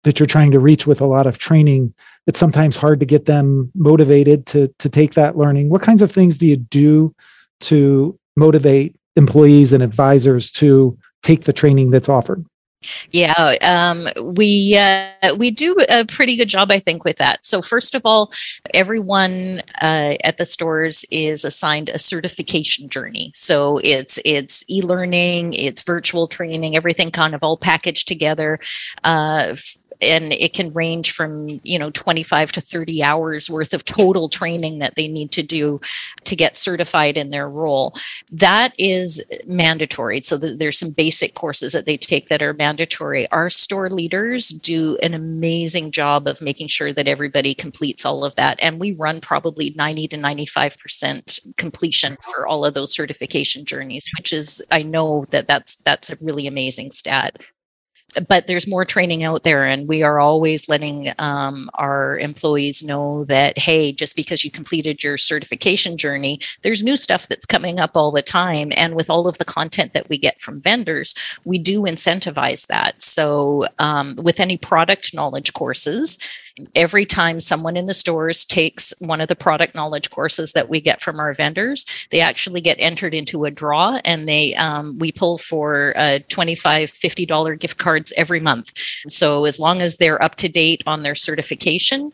that 0.05 0.21
you're 0.21 0.27
trying 0.27 0.53
to 0.53 0.61
reach 0.61 0.87
with 0.87 1.01
a 1.01 1.07
lot 1.07 1.27
of 1.27 1.39
training, 1.39 1.93
it's 2.27 2.39
sometimes 2.39 2.77
hard 2.77 3.01
to 3.01 3.07
get 3.07 3.27
them 3.27 3.73
motivated 3.75 4.47
to, 4.47 4.73
to 4.79 4.89
take 4.89 5.15
that 5.15 5.37
learning. 5.37 5.71
What 5.71 5.83
kinds 5.83 6.03
of 6.03 6.13
things 6.13 6.39
do 6.39 6.47
you 6.47 6.57
do 6.57 7.15
to 7.63 8.19
motivate 8.37 8.95
employees 9.17 9.73
and 9.73 9.83
advisors 9.83 10.53
to 10.53 10.97
take 11.23 11.45
the 11.45 11.53
training 11.53 11.91
that's 11.91 12.09
offered? 12.09 12.45
Yeah, 13.11 13.57
um, 13.63 14.09
we 14.35 14.77
uh, 14.79 15.35
we 15.37 15.51
do 15.51 15.75
a 15.89 16.05
pretty 16.05 16.37
good 16.37 16.49
job, 16.49 16.71
I 16.71 16.79
think, 16.79 17.05
with 17.05 17.17
that. 17.17 17.45
So 17.45 17.61
first 17.61 17.95
of 17.95 18.03
all, 18.05 18.33
everyone 18.73 19.63
uh, 19.83 20.15
at 20.23 20.37
the 20.39 20.45
stores 20.45 21.05
is 21.11 21.45
assigned 21.45 21.89
a 21.89 21.99
certification 21.99 22.89
journey. 22.89 23.33
So 23.35 23.81
it's 23.83 24.21
it's 24.25 24.65
e 24.71 24.81
learning, 24.83 25.55
it's 25.55 25.83
virtual 25.83 26.29
training, 26.29 26.77
everything 26.77 27.11
kind 27.11 27.35
of 27.35 27.43
all 27.43 27.57
packaged 27.57 28.07
together. 28.07 28.59
Uh, 29.03 29.57
and 30.01 30.33
it 30.33 30.53
can 30.53 30.73
range 30.73 31.13
from 31.13 31.61
you 31.65 31.79
know 31.79 31.91
25 31.91 32.53
to 32.53 32.61
30 32.61 33.03
hours 33.03 33.51
worth 33.51 33.75
of 33.75 33.85
total 33.85 34.29
training 34.29 34.79
that 34.79 34.95
they 34.95 35.09
need 35.09 35.31
to 35.33 35.43
do 35.43 35.81
to 36.25 36.37
get 36.37 36.57
certified 36.57 37.17
in 37.17 37.31
their 37.31 37.49
role. 37.49 37.95
That 38.31 38.75
is 38.79 39.23
mandatory. 39.47 40.21
So 40.21 40.37
there's 40.37 40.79
some 40.79 40.91
basic 40.91 41.35
courses 41.35 41.73
that 41.73 41.87
they 41.87 41.97
take 41.97 42.29
that 42.29 42.43
are 42.43 42.55
mandatory. 42.55 43.29
Our 43.31 43.49
store 43.49 43.91
leaders 43.91 44.49
do 44.49 44.97
an 45.03 45.15
amazing 45.15 45.91
job 45.91 46.27
of 46.27 46.41
making 46.41 46.69
sure 46.69 46.93
that 46.93 47.09
everybody 47.09 47.55
completes 47.55 48.05
all 48.05 48.25
of 48.25 48.35
that 48.37 48.59
and 48.61 48.81
we 48.81 48.93
run 48.93 49.21
probably 49.21 49.75
90 49.77 50.09
to 50.09 50.17
95% 50.17 51.57
completion 51.57 52.17
for 52.23 52.47
all 52.47 52.65
of 52.65 52.75
those 52.75 52.95
certification 52.95 53.65
journeys 53.65 54.09
which 54.19 54.33
is 54.33 54.63
i 54.71 54.83
know 54.83 55.25
that 55.31 55.49
that's 55.49 55.77
that's 55.77 56.11
a 56.11 56.19
really 56.21 56.47
amazing 56.47 56.91
stat 56.91 57.41
but 58.27 58.47
there's 58.47 58.67
more 58.67 58.85
training 58.85 59.23
out 59.23 59.43
there 59.43 59.65
and 59.65 59.89
we 59.89 60.03
are 60.03 60.19
always 60.19 60.69
letting 60.69 61.13
um, 61.19 61.71
our 61.75 62.19
employees 62.19 62.83
know 62.83 63.25
that 63.25 63.59
hey 63.59 63.93
just 63.93 64.17
because 64.17 64.45
you 64.45 64.51
completed 64.51 65.03
your 65.03 65.19
certification 65.19 65.97
journey 65.97 66.41
there's 66.63 66.83
new 66.83 66.97
stuff 66.97 67.29
that's 67.29 67.47
coming 67.47 67.79
up 67.79 67.97
all 67.97 68.11
the 68.11 68.23
time. 68.23 68.73
And 68.77 68.95
with 68.95 69.11
all 69.11 69.27
of 69.27 69.39
the 69.39 69.45
content 69.45 69.93
that 69.93 70.09
we 70.09 70.19
get 70.19 70.41
from 70.41 70.59
vendors 70.59 71.15
we 71.45 71.59
do 71.59 71.83
incentivize 71.83 72.67
that. 72.69 73.03
So 73.03 73.67
um, 73.79 74.17
with 74.17 74.41
any 74.41 74.57
product 74.57 75.15
knowledge 75.15 75.53
courses 75.53 76.19
every 76.75 77.05
time 77.05 77.41
someone 77.41 77.77
in 77.77 77.87
the 77.87 77.95
stores 77.95 78.45
takes 78.45 78.95
one 78.99 79.21
of 79.21 79.29
the 79.29 79.37
product 79.37 79.75
knowledge 79.75 80.11
courses 80.11 80.53
that 80.53 80.69
we 80.69 80.81
get 80.81 81.01
from 81.01 81.21
our 81.21 81.33
vendors, 81.33 81.85
they 82.11 82.21
actually 82.21 82.61
get 82.61 82.77
entered 82.79 83.15
into 83.15 83.45
a 83.45 83.51
draw 83.51 84.01
and 84.05 84.29
they 84.29 84.55
um, 84.55 84.99
we 84.99 85.13
pull 85.13 85.39
for 85.39 85.95
uh, 85.97 86.19
25 86.29 86.91
$50 86.91 87.59
gift 87.59 87.79
cards 87.79 88.13
every 88.17 88.41
month. 88.41 88.73
So 89.09 89.45
as 89.45 89.61
long 89.61 89.83
as 89.83 89.97
they're 89.97 90.23
up 90.23 90.37
to 90.37 90.49
date 90.49 90.83
on 90.87 91.03
their 91.03 91.15
certification, 91.15 92.13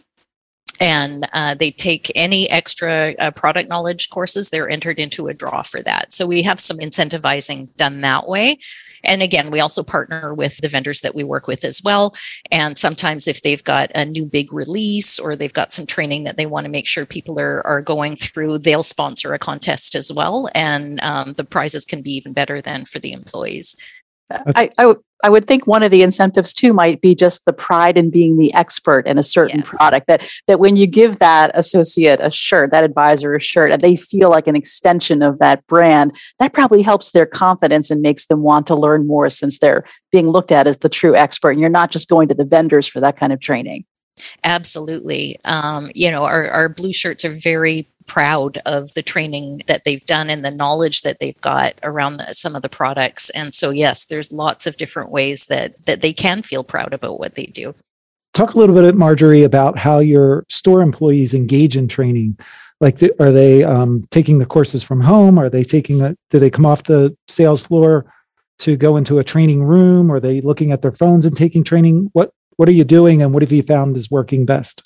and 0.81 1.29
uh, 1.33 1.55
they 1.55 1.71
take 1.71 2.11
any 2.15 2.51
extra 2.51 3.15
uh, 3.19 3.31
product 3.31 3.69
knowledge 3.69 4.11
courses 4.11 4.51
they're 4.51 4.69
entered 4.69 4.99
into 4.99 5.29
a 5.29 5.35
draw 5.35 5.63
for 5.63 5.83
that 5.83 6.13
so 6.13 6.27
we 6.27 6.43
have 6.43 6.59
some 6.59 6.79
incentivizing 6.79 7.75
done 7.77 8.01
that 8.01 8.27
way 8.27 8.59
and 9.05 9.23
again, 9.23 9.51
we 9.51 9.61
also 9.61 9.83
partner 9.83 10.35
with 10.35 10.57
the 10.59 10.69
vendors 10.69 11.01
that 11.01 11.15
we 11.15 11.25
work 11.25 11.47
with 11.47 11.65
as 11.65 11.83
well. 11.83 12.15
And 12.51 12.79
sometimes 12.79 13.29
if 13.29 13.43
they've 13.43 13.63
got 13.63 13.91
a 13.95 14.05
new 14.05 14.25
big 14.25 14.53
release 14.53 15.19
or 15.19 15.37
they've 15.37 15.53
got 15.53 15.73
some 15.73 15.87
training 15.87 16.25
that 16.25 16.37
they 16.37 16.47
want 16.47 16.65
to 16.65 16.71
make 16.71 16.87
sure 16.87 17.07
people 17.07 17.39
are, 17.39 17.65
are 17.67 17.83
going 17.83 18.17
through, 18.17 18.59
they'll 18.59 18.83
sponsor 18.83 19.33
a 19.33 19.39
contest 19.39 19.95
as 19.95 20.13
well. 20.13 20.49
And 20.55 21.01
um, 21.03 21.35
the 21.35 21.45
prizes 21.45 21.85
can 21.85 22.03
be 22.03 22.13
even 22.13 22.33
better 22.33 22.61
than 22.61 22.85
for 22.85 22.99
the 22.99 23.13
employees. 23.13 23.77
I, 24.31 24.71
I, 24.79 24.95
I 25.23 25.31
would 25.31 25.47
think 25.47 25.67
one 25.67 25.83
of 25.83 25.91
the 25.91 26.03
incentives 26.03 26.53
too 26.53 26.73
might 26.73 27.01
be 27.01 27.15
just 27.15 27.45
the 27.45 27.53
pride 27.53 27.97
in 27.97 28.11
being 28.11 28.37
the 28.37 28.53
expert 28.55 29.07
in 29.07 29.19
a 29.19 29.23
certain 29.23 29.61
yes. 29.61 29.69
product. 29.69 30.07
That 30.07 30.27
that 30.47 30.61
when 30.61 30.77
you 30.77 30.87
give 30.87 31.19
that 31.19 31.51
associate 31.55 32.21
a 32.21 32.31
shirt, 32.31 32.71
that 32.71 32.85
advisor 32.85 33.35
a 33.35 33.41
shirt, 33.41 33.73
and 33.73 33.81
they 33.81 33.97
feel 33.97 34.31
like 34.31 34.47
an 34.47 34.57
extension 34.57 35.23
of 35.23 35.39
that 35.39 35.67
brand, 35.67 36.17
that 36.39 36.53
probably 36.53 36.83
helps 36.83 37.11
their 37.11 37.27
confidence 37.27 37.91
and 37.91 38.03
makes 38.03 38.27
them 38.27 38.43
want 38.43 38.67
to 38.67 38.75
learn 38.75 39.07
more 39.07 39.31
since 39.31 39.59
they're 39.59 39.85
being 40.11 40.29
looked 40.29 40.53
at 40.53 40.67
as 40.67 40.79
the 40.79 40.89
true 40.89 41.15
expert. 41.15 41.51
And 41.51 41.61
you're 41.61 41.71
not 41.71 41.91
just 41.91 42.09
going 42.09 42.29
to 42.29 42.35
the 42.35 42.45
vendors 42.45 42.87
for 42.87 43.01
that 43.01 43.17
kind 43.17 43.33
of 43.33 43.41
training. 43.41 43.85
Absolutely. 44.45 45.39
Um, 45.45 45.91
you 45.95 46.11
know, 46.11 46.25
our, 46.25 46.49
our 46.49 46.69
blue 46.69 46.93
shirts 46.93 47.25
are 47.25 47.31
very 47.31 47.89
proud 48.07 48.59
of 48.67 48.93
the 48.95 49.03
training 49.03 49.63
that 49.67 49.85
they've 49.85 50.05
done 50.07 50.31
and 50.31 50.45
the 50.45 50.51
knowledge 50.51 51.03
that 51.03 51.19
they've 51.21 51.41
got 51.41 51.75
around 51.83 52.19
the, 52.19 52.33
some 52.33 52.55
of 52.57 52.63
the 52.63 52.69
products. 52.69 53.31
And 53.31 53.55
so, 53.55 53.71
yes, 53.71 54.07
there's 54.07 54.33
lots 54.33 54.67
of 54.67 54.77
different 54.77 55.11
ways 55.11 55.47
that 55.47 55.85
that 55.87 56.01
they 56.01 56.13
can 56.13 56.43
feel 56.43 56.65
proud 56.65 56.93
about 56.93 57.19
what 57.19 57.35
they 57.35 57.47
do. 57.47 57.75
Talk 58.33 58.55
a 58.55 58.59
little 58.59 58.75
bit, 58.75 58.97
Marjorie, 58.97 59.45
about 59.45 59.79
how 59.79 60.01
your 60.01 60.45
store 60.49 60.83
employees 60.83 61.35
engage 61.35 61.77
in 61.77 61.87
training. 61.89 62.37
Like, 62.81 63.01
are 63.21 63.31
they 63.31 63.63
um, 63.63 64.05
taking 64.11 64.41
the 64.41 64.47
courses 64.47 64.83
from 64.83 65.01
home? 65.01 65.39
Are 65.39 65.49
they 65.49 65.63
taking 65.63 66.03
a? 66.03 66.17
Do 66.31 66.39
they 66.39 66.51
come 66.51 66.67
off 66.67 66.85
the 66.85 67.17
sales 67.29 67.63
floor 67.63 68.05
to 68.59 68.77
go 68.77 68.97
into 68.97 69.19
a 69.19 69.25
training 69.25 69.63
room? 69.63 70.11
Are 70.11 70.21
they 70.21 70.41
looking 70.41 70.73
at 70.73 70.83
their 70.83 70.93
phones 70.93 71.25
and 71.25 71.37
taking 71.37 71.65
training? 71.65 72.11
What 72.13 72.31
What 72.57 72.69
are 72.69 72.73
you 72.73 72.85
doing, 72.85 73.23
and 73.23 73.33
what 73.33 73.43
have 73.43 73.53
you 73.53 73.63
found 73.63 73.97
is 73.97 74.11
working 74.11 74.45
best? 74.45 74.83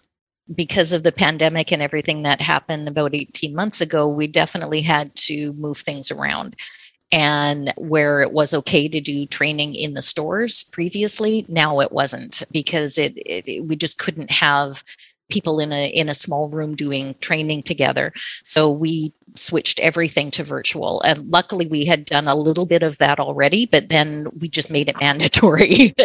Because 0.55 0.93
of 0.93 1.03
the 1.03 1.13
pandemic 1.13 1.73
and 1.73 1.83
everything 1.83 2.23
that 2.23 2.41
happened 2.41 2.89
about 2.89 3.15
18 3.15 3.55
months 3.55 3.81
ago, 3.81 4.09
we 4.09 4.27
definitely 4.27 4.81
had 4.81 5.15
to 5.17 5.53
move 5.55 5.79
things 5.79 6.11
around. 6.11 6.57
And 7.11 7.73
where 7.77 8.21
it 8.21 8.33
was 8.33 8.53
okay 8.53 8.87
to 8.89 9.01
do 9.01 9.25
training 9.27 9.75
in 9.75 9.95
the 9.95 10.03
stores 10.03 10.65
previously, 10.65 11.47
now 11.49 11.81
it 11.81 11.91
wasn't 11.91 12.43
because 12.53 12.99
it, 12.99 13.17
it, 13.17 13.49
it 13.49 13.65
we 13.65 13.77
just 13.77 13.99
couldn't 13.99 14.31
have 14.31 14.85
people 15.31 15.61
in 15.61 15.73
a 15.73 15.89
in 15.89 16.09
a 16.09 16.15
small 16.15 16.49
room 16.49 16.75
doing 16.75 17.15
training 17.21 17.63
together. 17.63 18.13
So 18.45 18.71
we 18.71 19.15
switched 19.39 19.81
everything 19.81 20.31
to 20.33 20.43
virtual. 20.43 21.01
And 21.03 21.31
luckily 21.31 21.67
we 21.67 21.85
had 21.85 22.05
done 22.05 22.29
a 22.29 22.35
little 22.35 22.67
bit 22.67 22.83
of 22.83 22.99
that 22.99 23.21
already, 23.21 23.67
but 23.67 23.89
then 23.89 24.29
we 24.39 24.49
just 24.49 24.71
made 24.71 24.89
it 24.89 24.97
mandatory. 25.01 25.95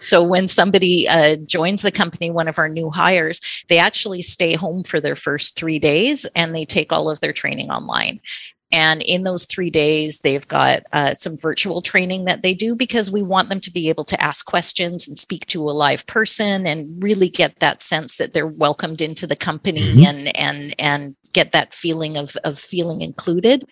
So 0.00 0.22
when 0.22 0.48
somebody 0.48 1.08
uh, 1.08 1.36
joins 1.36 1.82
the 1.82 1.90
company, 1.90 2.30
one 2.30 2.48
of 2.48 2.58
our 2.58 2.68
new 2.68 2.90
hires, 2.90 3.40
they 3.68 3.78
actually 3.78 4.22
stay 4.22 4.54
home 4.54 4.84
for 4.84 5.00
their 5.00 5.16
first 5.16 5.56
three 5.56 5.78
days 5.78 6.24
and 6.36 6.54
they 6.54 6.64
take 6.64 6.92
all 6.92 7.10
of 7.10 7.20
their 7.20 7.32
training 7.32 7.70
online. 7.70 8.20
And 8.70 9.02
in 9.02 9.22
those 9.22 9.46
three 9.46 9.70
days, 9.70 10.20
they've 10.20 10.46
got 10.46 10.82
uh, 10.92 11.14
some 11.14 11.38
virtual 11.38 11.80
training 11.80 12.26
that 12.26 12.42
they 12.42 12.54
do 12.54 12.76
because 12.76 13.10
we 13.10 13.22
want 13.22 13.48
them 13.48 13.60
to 13.60 13.72
be 13.72 13.88
able 13.88 14.04
to 14.04 14.20
ask 14.20 14.44
questions 14.44 15.08
and 15.08 15.18
speak 15.18 15.46
to 15.46 15.62
a 15.62 15.72
live 15.72 16.06
person 16.06 16.66
and 16.66 17.02
really 17.02 17.28
get 17.28 17.58
that 17.60 17.82
sense 17.82 18.18
that 18.18 18.34
they're 18.34 18.46
welcomed 18.46 19.00
into 19.00 19.26
the 19.26 19.36
company 19.36 19.80
mm-hmm. 19.80 20.04
and 20.04 20.36
and 20.36 20.74
and 20.78 21.16
get 21.32 21.52
that 21.52 21.72
feeling 21.72 22.16
of 22.16 22.36
of 22.44 22.58
feeling 22.58 23.00
included 23.00 23.64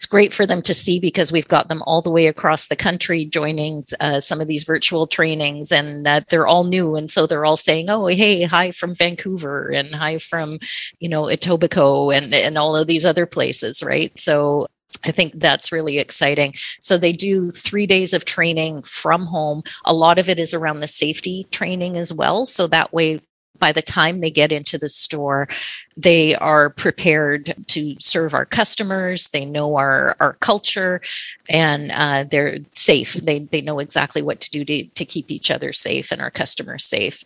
it's 0.00 0.06
great 0.06 0.32
for 0.32 0.46
them 0.46 0.62
to 0.62 0.72
see 0.72 0.98
because 0.98 1.30
we've 1.30 1.46
got 1.46 1.68
them 1.68 1.82
all 1.82 2.00
the 2.00 2.10
way 2.10 2.26
across 2.26 2.68
the 2.68 2.76
country 2.76 3.26
joining 3.26 3.84
uh, 4.00 4.18
some 4.18 4.40
of 4.40 4.48
these 4.48 4.64
virtual 4.64 5.06
trainings 5.06 5.70
and 5.70 6.08
uh, 6.08 6.22
they're 6.30 6.46
all 6.46 6.64
new 6.64 6.94
and 6.96 7.10
so 7.10 7.26
they're 7.26 7.44
all 7.44 7.58
saying 7.58 7.90
oh 7.90 8.06
hey 8.06 8.44
hi 8.44 8.70
from 8.70 8.94
vancouver 8.94 9.68
and 9.68 9.94
hi 9.94 10.16
from 10.16 10.58
you 11.00 11.08
know 11.08 11.24
etobicoke 11.24 12.16
and 12.16 12.34
and 12.34 12.56
all 12.56 12.74
of 12.74 12.86
these 12.86 13.04
other 13.04 13.26
places 13.26 13.82
right 13.82 14.18
so 14.18 14.66
I 15.04 15.12
think 15.12 15.34
that's 15.34 15.72
really 15.72 15.98
exciting. 15.98 16.52
So 16.82 16.98
they 16.98 17.12
do 17.12 17.50
three 17.50 17.86
days 17.86 18.12
of 18.12 18.26
training 18.26 18.82
from 18.82 19.24
home. 19.24 19.62
A 19.86 19.94
lot 19.94 20.18
of 20.18 20.28
it 20.28 20.38
is 20.38 20.52
around 20.52 20.80
the 20.80 20.88
safety 20.88 21.46
training 21.50 21.96
as 21.96 22.12
well. 22.12 22.44
So 22.44 22.66
that 22.66 22.92
way 22.92 23.20
by 23.58 23.72
the 23.72 23.82
time 23.82 24.20
they 24.20 24.30
get 24.30 24.52
into 24.52 24.78
the 24.78 24.88
store, 24.88 25.48
they 25.96 26.34
are 26.36 26.70
prepared 26.70 27.54
to 27.68 27.96
serve 27.98 28.34
our 28.34 28.46
customers. 28.46 29.28
They 29.28 29.44
know 29.44 29.76
our, 29.76 30.16
our 30.18 30.34
culture 30.34 31.00
and 31.48 31.92
uh, 31.92 32.24
they're 32.24 32.58
safe. 32.72 33.14
They, 33.14 33.40
they 33.40 33.60
know 33.60 33.78
exactly 33.78 34.22
what 34.22 34.40
to 34.40 34.50
do 34.50 34.64
to, 34.64 34.84
to 34.84 35.04
keep 35.04 35.30
each 35.30 35.50
other 35.50 35.72
safe 35.72 36.10
and 36.10 36.20
our 36.20 36.30
customers 36.30 36.84
safe. 36.84 37.22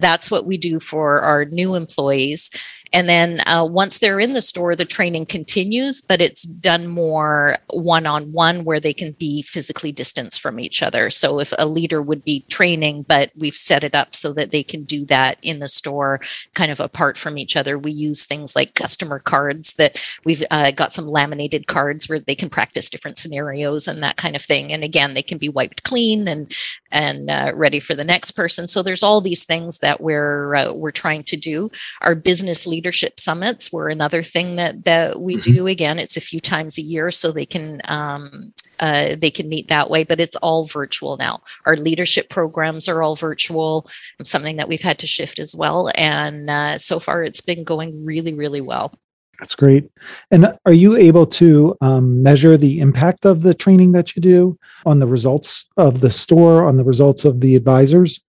That's 0.00 0.30
what 0.30 0.46
we 0.46 0.58
do 0.58 0.78
for 0.78 1.20
our 1.20 1.44
new 1.44 1.74
employees. 1.74 2.50
And 2.92 3.08
then 3.08 3.40
uh, 3.46 3.66
once 3.68 3.98
they're 3.98 4.20
in 4.20 4.32
the 4.32 4.42
store, 4.42 4.74
the 4.74 4.84
training 4.84 5.26
continues, 5.26 6.00
but 6.00 6.20
it's 6.20 6.42
done 6.44 6.86
more 6.86 7.56
one 7.68 8.06
on 8.06 8.32
one 8.32 8.64
where 8.64 8.80
they 8.80 8.94
can 8.94 9.12
be 9.12 9.42
physically 9.42 9.92
distanced 9.92 10.40
from 10.40 10.58
each 10.58 10.82
other. 10.82 11.10
So 11.10 11.40
if 11.40 11.52
a 11.58 11.66
leader 11.66 12.00
would 12.00 12.24
be 12.24 12.40
training, 12.48 13.02
but 13.02 13.30
we've 13.36 13.56
set 13.56 13.84
it 13.84 13.94
up 13.94 14.14
so 14.14 14.32
that 14.32 14.50
they 14.50 14.62
can 14.62 14.84
do 14.84 15.04
that 15.06 15.38
in 15.42 15.58
the 15.58 15.68
store 15.68 16.20
kind 16.54 16.70
of 16.70 16.80
apart 16.80 17.16
from 17.18 17.36
each 17.36 17.56
other, 17.56 17.78
we 17.78 17.92
use 17.92 18.24
things 18.24 18.56
like 18.56 18.74
customer 18.74 19.18
cards 19.18 19.74
that 19.74 20.02
we've 20.24 20.44
uh, 20.50 20.70
got 20.70 20.92
some 20.92 21.06
laminated 21.06 21.66
cards 21.66 22.08
where 22.08 22.20
they 22.20 22.34
can 22.34 22.48
practice 22.48 22.88
different 22.88 23.18
scenarios 23.18 23.86
and 23.86 24.02
that 24.02 24.16
kind 24.16 24.34
of 24.34 24.42
thing. 24.42 24.72
And 24.72 24.82
again, 24.82 25.14
they 25.14 25.22
can 25.22 25.38
be 25.38 25.48
wiped 25.48 25.82
clean 25.84 26.26
and 26.26 26.50
and 26.90 27.28
uh, 27.30 27.52
ready 27.54 27.80
for 27.80 27.94
the 27.94 28.04
next 28.04 28.32
person. 28.32 28.66
So 28.66 28.82
there's 28.82 29.02
all 29.02 29.20
these 29.20 29.44
things 29.44 29.80
that 29.80 30.00
we're 30.00 30.54
uh, 30.54 30.72
we're 30.72 30.90
trying 30.90 31.24
to 31.24 31.36
do. 31.36 31.70
Our 32.00 32.14
business 32.14 32.66
leaders 32.66 32.77
leadership 32.78 33.18
summits 33.18 33.72
were 33.72 33.88
another 33.88 34.22
thing 34.22 34.54
that 34.54 34.84
that 34.84 35.20
we 35.20 35.34
mm-hmm. 35.34 35.52
do. 35.52 35.66
Again, 35.66 35.98
it's 35.98 36.16
a 36.16 36.28
few 36.30 36.40
times 36.40 36.78
a 36.78 36.82
year, 36.82 37.10
so 37.10 37.32
they 37.32 37.46
can 37.46 37.80
um, 37.86 38.52
uh, 38.78 39.16
they 39.18 39.32
can 39.32 39.48
meet 39.48 39.66
that 39.66 39.90
way. 39.90 40.04
But 40.04 40.20
it's 40.20 40.36
all 40.36 40.62
virtual 40.64 41.16
now. 41.16 41.42
Our 41.66 41.76
leadership 41.76 42.28
programs 42.28 42.86
are 42.88 43.02
all 43.02 43.16
virtual. 43.16 43.90
Something 44.22 44.58
that 44.58 44.68
we've 44.68 44.88
had 44.90 44.98
to 45.00 45.08
shift 45.08 45.40
as 45.40 45.56
well, 45.56 45.90
and 45.96 46.48
uh, 46.48 46.78
so 46.78 47.00
far 47.00 47.24
it's 47.24 47.40
been 47.40 47.64
going 47.64 48.04
really, 48.04 48.34
really 48.34 48.60
well. 48.60 48.94
That's 49.40 49.54
great. 49.54 49.90
And 50.30 50.54
are 50.66 50.72
you 50.72 50.96
able 50.96 51.26
to 51.26 51.76
um, 51.80 52.22
measure 52.22 52.56
the 52.56 52.80
impact 52.80 53.24
of 53.24 53.42
the 53.42 53.54
training 53.54 53.92
that 53.92 54.16
you 54.16 54.22
do 54.22 54.58
on 54.84 54.98
the 54.98 55.06
results 55.06 55.66
of 55.76 56.00
the 56.00 56.10
store, 56.10 56.64
on 56.64 56.76
the 56.76 56.84
results 56.84 57.24
of 57.24 57.40
the 57.40 57.54
advisors? 57.54 58.20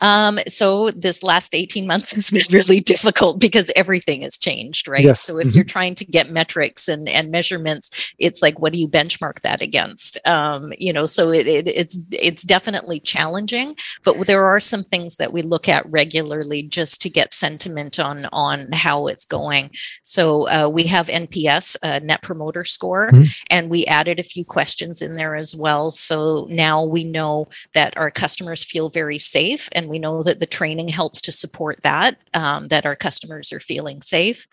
Um, 0.00 0.38
so 0.48 0.90
this 0.90 1.22
last 1.22 1.54
18 1.54 1.86
months 1.86 2.14
has 2.14 2.30
been 2.30 2.42
really 2.52 2.80
difficult 2.80 3.40
because 3.40 3.70
everything 3.76 4.22
has 4.22 4.38
changed, 4.38 4.88
right? 4.88 5.04
Yes. 5.04 5.20
So 5.20 5.38
if 5.38 5.48
mm-hmm. 5.48 5.56
you're 5.56 5.64
trying 5.64 5.94
to 5.96 6.04
get 6.04 6.30
metrics 6.30 6.88
and, 6.88 7.08
and 7.08 7.30
measurements, 7.30 8.12
it's 8.18 8.42
like, 8.42 8.60
what 8.60 8.72
do 8.72 8.78
you 8.78 8.88
benchmark 8.88 9.40
that 9.40 9.62
against? 9.62 10.18
Um, 10.26 10.72
you 10.78 10.92
know, 10.92 11.06
so 11.06 11.30
it, 11.30 11.46
it, 11.46 11.68
it's, 11.68 11.98
it's 12.10 12.42
definitely 12.42 13.00
challenging, 13.00 13.76
but 14.04 14.26
there 14.26 14.46
are 14.46 14.60
some 14.60 14.82
things 14.82 15.16
that 15.16 15.32
we 15.32 15.42
look 15.42 15.68
at 15.68 15.88
regularly 15.90 16.62
just 16.62 17.00
to 17.02 17.10
get 17.10 17.34
sentiment 17.34 17.98
on, 17.98 18.26
on 18.32 18.72
how 18.72 19.06
it's 19.06 19.24
going. 19.24 19.70
So 20.02 20.48
uh, 20.48 20.68
we 20.68 20.84
have 20.84 21.08
NPS, 21.08 21.76
uh, 21.82 22.00
Net 22.00 22.22
Promoter 22.22 22.64
Score, 22.64 23.10
mm-hmm. 23.10 23.24
and 23.50 23.70
we 23.70 23.86
added 23.86 24.18
a 24.18 24.24
few 24.24 24.44
questions 24.44 25.02
in 25.02 25.16
there 25.16 25.36
as 25.36 25.54
well. 25.54 25.90
So 25.90 26.46
now 26.50 26.82
we 26.82 27.04
know 27.04 27.48
that 27.74 27.96
our 27.96 28.10
customers 28.10 28.64
feel 28.64 28.88
very 28.88 29.18
safe 29.18 29.68
and 29.72 29.85
and 29.86 29.90
we 29.92 30.00
know 30.00 30.20
that 30.24 30.40
the 30.40 30.46
training 30.46 30.88
helps 30.88 31.20
to 31.20 31.32
support 31.32 31.80
that 31.84 32.18
um, 32.34 32.66
that 32.68 32.84
our 32.84 32.96
customers 32.96 33.52
are 33.52 33.60
feeling 33.60 34.02
safe 34.02 34.48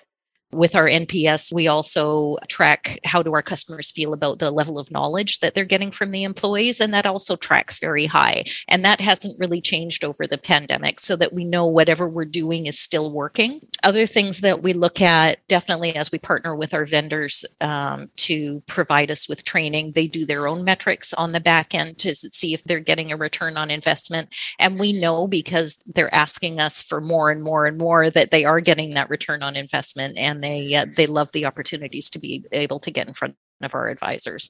with 0.53 0.75
our 0.75 0.88
NPS, 0.88 1.53
we 1.53 1.67
also 1.67 2.38
track 2.48 3.00
how 3.05 3.24
do 3.24 3.33
our 3.33 3.41
customers 3.41 3.91
feel 3.91 4.13
about 4.13 4.39
the 4.39 4.51
level 4.51 4.79
of 4.79 4.91
knowledge 4.91 5.39
that 5.39 5.55
they're 5.55 5.65
getting 5.65 5.91
from 5.91 6.12
the 6.12 6.24
employees. 6.24 6.79
And 6.79 6.93
that 6.93 7.05
also 7.05 7.36
tracks 7.36 7.79
very 7.79 8.05
high. 8.05 8.45
And 8.67 8.83
that 8.86 9.01
hasn't 9.01 9.39
really 9.39 9.62
changed 9.62 10.03
over 10.03 10.27
the 10.27 10.38
pandemic 10.38 11.00
so 11.00 11.15
that 11.15 11.33
we 11.33 11.43
know 11.43 11.65
whatever 11.65 12.07
we're 12.07 12.25
doing 12.25 12.65
is 12.65 12.79
still 12.79 13.12
working. 13.12 13.62
Other 13.83 14.05
things 14.05 14.41
that 14.41 14.62
we 14.62 14.74
look 14.74 15.01
at 15.01 15.45
definitely 15.48 15.95
as 15.95 16.12
we 16.12 16.19
partner 16.19 16.55
with 16.55 16.74
our 16.74 16.86
vendors 16.86 17.45
um, 17.62 18.10
to 18.17 18.62
provide 18.67 19.12
us 19.12 19.27
with 19.27 19.43
training, 19.43 19.93
they 19.93 20.07
do 20.07 20.25
their 20.25 20.48
own 20.48 20.63
metrics 20.63 21.13
on 21.13 21.31
the 21.31 21.39
back 21.39 21.74
end 21.74 21.98
to 22.00 22.13
see 22.15 22.53
if 22.53 22.63
they're 22.63 22.79
getting 22.79 23.12
a 23.12 23.17
return 23.17 23.57
on 23.57 23.72
investment. 23.72 24.29
And 24.60 24.79
we 24.79 24.93
know 24.93 25.27
because 25.27 25.81
they're 25.86 26.13
asking 26.13 26.60
us 26.60 26.81
for 26.81 27.01
more 27.01 27.31
and 27.31 27.43
more 27.43 27.65
and 27.65 27.77
more 27.77 28.10
that 28.10 28.31
they 28.31 28.45
are 28.45 28.60
getting 28.60 28.93
that 28.93 29.10
return 29.10 29.43
on 29.43 29.55
investment. 29.55 30.17
And 30.17 30.43
they 30.44 30.76
uh, 30.76 30.86
they 30.96 31.08
love 31.08 31.32
the 31.32 31.46
opportunities 31.46 32.10
to 32.12 32.20
be 32.20 32.46
able 32.52 32.80
to 32.80 32.92
get 32.92 33.08
in 33.08 33.14
front 33.14 33.36
of 33.62 33.74
our 33.74 33.88
advisors. 33.88 34.50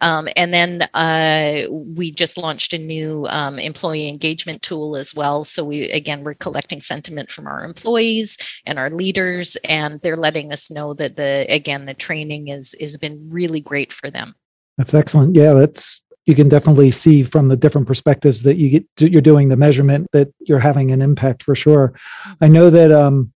Um, 0.00 0.28
and 0.36 0.52
then 0.52 0.88
uh, 0.94 1.62
we 1.70 2.10
just 2.10 2.36
launched 2.36 2.72
a 2.72 2.78
new 2.78 3.26
um, 3.28 3.58
employee 3.58 4.08
engagement 4.08 4.60
tool 4.62 4.96
as 4.96 5.14
well. 5.14 5.44
So 5.44 5.64
we 5.64 5.90
again 5.90 6.24
we're 6.24 6.34
collecting 6.34 6.80
sentiment 6.80 7.30
from 7.30 7.46
our 7.46 7.64
employees 7.64 8.36
and 8.66 8.78
our 8.78 8.90
leaders, 8.90 9.56
and 9.64 10.00
they're 10.00 10.16
letting 10.16 10.52
us 10.52 10.70
know 10.70 10.94
that 10.94 11.16
the 11.16 11.46
again 11.48 11.86
the 11.86 11.94
training 11.94 12.48
is 12.48 12.74
has 12.80 12.96
been 12.96 13.28
really 13.30 13.60
great 13.60 13.92
for 13.92 14.10
them. 14.10 14.34
That's 14.76 14.94
excellent. 14.94 15.36
Yeah, 15.36 15.52
that's 15.52 16.02
you 16.26 16.34
can 16.34 16.48
definitely 16.48 16.90
see 16.90 17.22
from 17.22 17.48
the 17.48 17.56
different 17.56 17.86
perspectives 17.86 18.42
that 18.42 18.56
you 18.56 18.70
get 18.70 18.86
you're 18.98 19.20
doing 19.20 19.48
the 19.48 19.56
measurement 19.56 20.08
that 20.12 20.32
you're 20.40 20.58
having 20.58 20.90
an 20.90 21.02
impact 21.02 21.42
for 21.42 21.54
sure. 21.54 21.94
I 22.40 22.48
know 22.48 22.70
that 22.70 22.90
um, 22.90 23.32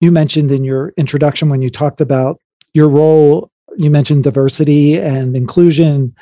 you 0.00 0.10
mentioned 0.10 0.50
in 0.50 0.64
your 0.64 0.92
introduction 0.96 1.48
when 1.48 1.62
you 1.62 1.70
talked 1.70 2.00
about 2.00 2.40
your 2.74 2.88
role 2.88 3.50
you 3.78 3.90
mentioned 3.90 4.24
diversity 4.24 4.98
and 4.98 5.36
inclusion. 5.36 6.14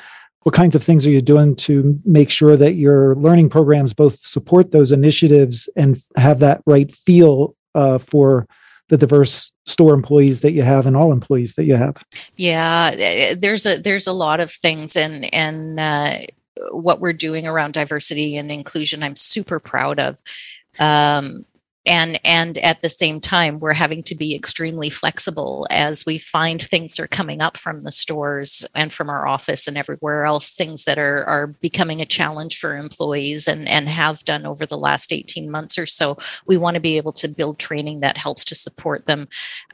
What 0.43 0.55
kinds 0.55 0.75
of 0.75 0.83
things 0.83 1.05
are 1.05 1.11
you 1.11 1.21
doing 1.21 1.55
to 1.57 1.99
make 2.05 2.29
sure 2.29 2.55
that 2.55 2.75
your 2.75 3.15
learning 3.15 3.49
programs 3.49 3.93
both 3.93 4.17
support 4.19 4.71
those 4.71 4.91
initiatives 4.91 5.67
and 5.75 6.01
have 6.15 6.39
that 6.39 6.61
right 6.65 6.93
feel 6.93 7.55
uh, 7.75 7.97
for 7.97 8.47
the 8.89 8.95
diverse 8.95 9.51
store 9.65 9.93
employees 9.93 10.39
that 10.41 10.53
you 10.53 10.61
have 10.61 10.85
and 10.85 10.95
all 10.95 11.11
employees 11.11 11.55
that 11.55 11.65
you 11.65 11.75
have? 11.75 12.01
Yeah 12.37 12.91
eh, 12.93 13.35
there's 13.37 13.65
a 13.65 13.77
there's 13.77 14.07
a 14.07 14.13
lot 14.13 14.39
of 14.39 14.51
things 14.51 14.95
and 14.95 15.33
and 15.33 15.79
uh, 15.79 16.19
what 16.71 17.01
we're 17.01 17.11
doing 17.11 17.45
around 17.45 17.73
diversity 17.73 18.37
and 18.37 18.51
inclusion 18.51 19.03
i'm 19.03 19.15
super 19.15 19.59
proud 19.59 19.99
of. 19.99 20.21
Um, 20.79 21.45
and 21.87 22.19
and 22.23 22.57
at 22.59 22.81
the 22.81 22.89
same 22.89 23.19
time 23.19 23.59
we're 23.59 23.73
having 23.73 24.03
to 24.03 24.15
be 24.15 24.35
extremely 24.35 24.89
flexible 24.89 25.65
as 25.69 26.05
we 26.05 26.17
find 26.17 26.61
things 26.61 26.99
are 26.99 27.07
coming 27.07 27.41
up 27.41 27.57
from 27.57 27.81
the 27.81 27.91
stores 27.91 28.65
and 28.75 28.93
from 28.93 29.09
our 29.09 29.27
office 29.27 29.67
and 29.67 29.77
everywhere 29.77 30.25
else 30.25 30.49
things 30.49 30.83
that 30.85 30.97
are 30.97 31.23
are 31.25 31.47
becoming 31.47 32.01
a 32.01 32.05
challenge 32.05 32.59
for 32.59 32.77
employees 32.77 33.47
and 33.47 33.67
and 33.67 33.89
have 33.89 34.23
done 34.23 34.45
over 34.45 34.65
the 34.65 34.77
last 34.77 35.11
18 35.11 35.49
months 35.49 35.77
or 35.77 35.85
so. 35.85 36.17
We 36.45 36.57
want 36.57 36.75
to 36.75 36.81
be 36.81 36.97
able 36.97 37.13
to 37.13 37.27
build 37.27 37.59
training 37.59 38.01
that 38.01 38.17
helps 38.17 38.43
to 38.45 38.55
support 38.55 39.05
them. 39.05 39.27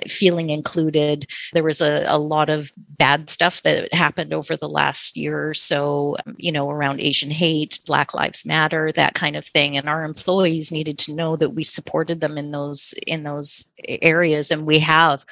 Feeling 0.08 0.50
included 0.50 1.26
there 1.54 1.64
was 1.64 1.82
a, 1.82 2.06
a 2.08 2.18
lot 2.18 2.50
of 2.50 2.72
bad 2.78 3.30
stuff 3.30 3.62
that 3.64 3.94
happened 3.94 4.34
over 4.34 4.56
the 4.56 4.70
last 4.70 5.18
year 5.18 5.50
or 5.50 5.54
so 5.54 6.16
you 6.38 6.52
know 6.52 6.70
around 6.70 7.02
asian 7.02 7.32
hate 7.32 7.80
black 7.86 8.14
lives 8.14 8.46
matter 8.46 8.92
that 8.92 9.14
kind 9.14 9.36
of 9.36 9.46
thing. 9.46 9.78
And 9.78 9.90
our 9.90 10.04
employees 10.04 10.72
needed 10.72 10.98
to 11.00 11.14
know 11.14 11.36
that 11.36 11.52
we 11.52 11.64
support 11.64 12.03
supported 12.04 12.22
them 12.22 12.38
in 12.38 12.52
those 12.52 12.94
in 13.08 13.24
those 13.24 13.68
areas 13.88 14.52
and 14.52 14.66
we 14.66 14.80
have 14.80 15.26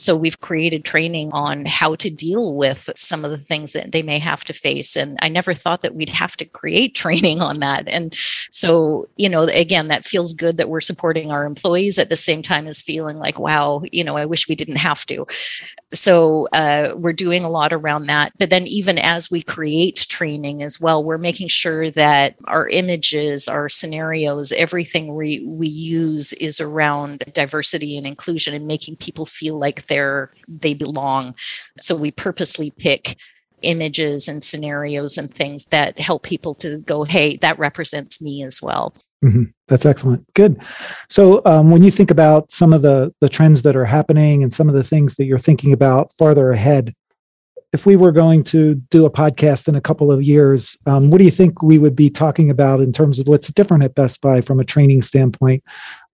so 0.00 0.16
we've 0.16 0.40
created 0.40 0.84
training 0.84 1.30
on 1.32 1.64
how 1.66 1.94
to 1.96 2.10
deal 2.10 2.54
with 2.54 2.90
some 2.96 3.24
of 3.24 3.30
the 3.30 3.38
things 3.38 3.72
that 3.72 3.92
they 3.92 4.02
may 4.02 4.18
have 4.18 4.44
to 4.44 4.52
face. 4.52 4.96
And 4.96 5.18
I 5.20 5.28
never 5.28 5.54
thought 5.54 5.82
that 5.82 5.94
we'd 5.94 6.08
have 6.10 6.36
to 6.38 6.44
create 6.44 6.94
training 6.94 7.40
on 7.40 7.60
that. 7.60 7.88
And 7.88 8.14
so, 8.50 9.08
you 9.16 9.28
know, 9.28 9.42
again, 9.42 9.88
that 9.88 10.04
feels 10.04 10.34
good 10.34 10.56
that 10.58 10.68
we're 10.68 10.80
supporting 10.80 11.30
our 11.30 11.44
employees 11.44 11.98
at 11.98 12.10
the 12.10 12.16
same 12.16 12.42
time 12.42 12.66
as 12.66 12.82
feeling 12.82 13.18
like, 13.18 13.38
wow, 13.38 13.82
you 13.92 14.04
know, 14.04 14.16
I 14.16 14.26
wish 14.26 14.48
we 14.48 14.54
didn't 14.54 14.76
have 14.76 15.04
to 15.06 15.26
so 15.92 16.46
uh, 16.52 16.92
we're 16.96 17.12
doing 17.12 17.44
a 17.44 17.50
lot 17.50 17.72
around 17.72 18.06
that 18.06 18.32
but 18.38 18.50
then 18.50 18.66
even 18.66 18.98
as 18.98 19.30
we 19.30 19.42
create 19.42 20.06
training 20.08 20.62
as 20.62 20.80
well 20.80 21.02
we're 21.02 21.16
making 21.16 21.48
sure 21.48 21.90
that 21.90 22.34
our 22.44 22.68
images 22.68 23.48
our 23.48 23.68
scenarios 23.68 24.52
everything 24.52 25.14
we, 25.14 25.42
we 25.46 25.68
use 25.68 26.32
is 26.34 26.60
around 26.60 27.24
diversity 27.32 27.96
and 27.96 28.06
inclusion 28.06 28.54
and 28.54 28.66
making 28.66 28.96
people 28.96 29.24
feel 29.24 29.58
like 29.58 29.86
they're 29.88 30.30
they 30.46 30.74
belong. 30.74 31.34
So 31.78 31.94
we 31.94 32.10
purposely 32.10 32.70
pick 32.70 33.16
images 33.62 34.28
and 34.28 34.44
scenarios 34.44 35.18
and 35.18 35.28
things 35.28 35.66
that 35.66 35.98
help 35.98 36.22
people 36.22 36.54
to 36.54 36.78
go 36.78 37.02
hey 37.02 37.36
that 37.38 37.58
represents 37.58 38.22
me 38.22 38.42
as 38.44 38.62
well. 38.62 38.94
Mm-hmm. 39.24 39.44
that's 39.66 39.84
excellent. 39.84 40.32
Good. 40.34 40.62
So 41.08 41.42
um, 41.44 41.72
when 41.72 41.82
you 41.82 41.90
think 41.90 42.12
about 42.12 42.52
some 42.52 42.72
of 42.72 42.82
the 42.82 43.12
the 43.20 43.28
trends 43.28 43.62
that 43.62 43.74
are 43.74 43.84
happening 43.84 44.42
and 44.42 44.52
some 44.52 44.68
of 44.68 44.74
the 44.74 44.84
things 44.84 45.16
that 45.16 45.24
you're 45.24 45.40
thinking 45.40 45.72
about 45.72 46.12
farther 46.16 46.52
ahead 46.52 46.94
if 47.72 47.84
we 47.84 47.96
were 47.96 48.12
going 48.12 48.42
to 48.42 48.76
do 48.90 49.04
a 49.04 49.10
podcast 49.10 49.68
in 49.68 49.74
a 49.74 49.80
couple 49.80 50.10
of 50.10 50.22
years 50.22 50.76
um, 50.86 51.10
what 51.10 51.18
do 51.18 51.24
you 51.24 51.30
think 51.30 51.62
we 51.62 51.78
would 51.78 51.96
be 51.96 52.10
talking 52.10 52.50
about 52.50 52.80
in 52.80 52.92
terms 52.92 53.18
of 53.18 53.28
what's 53.28 53.52
different 53.52 53.82
at 53.82 53.94
best 53.94 54.20
buy 54.20 54.40
from 54.40 54.60
a 54.60 54.64
training 54.64 55.02
standpoint 55.02 55.62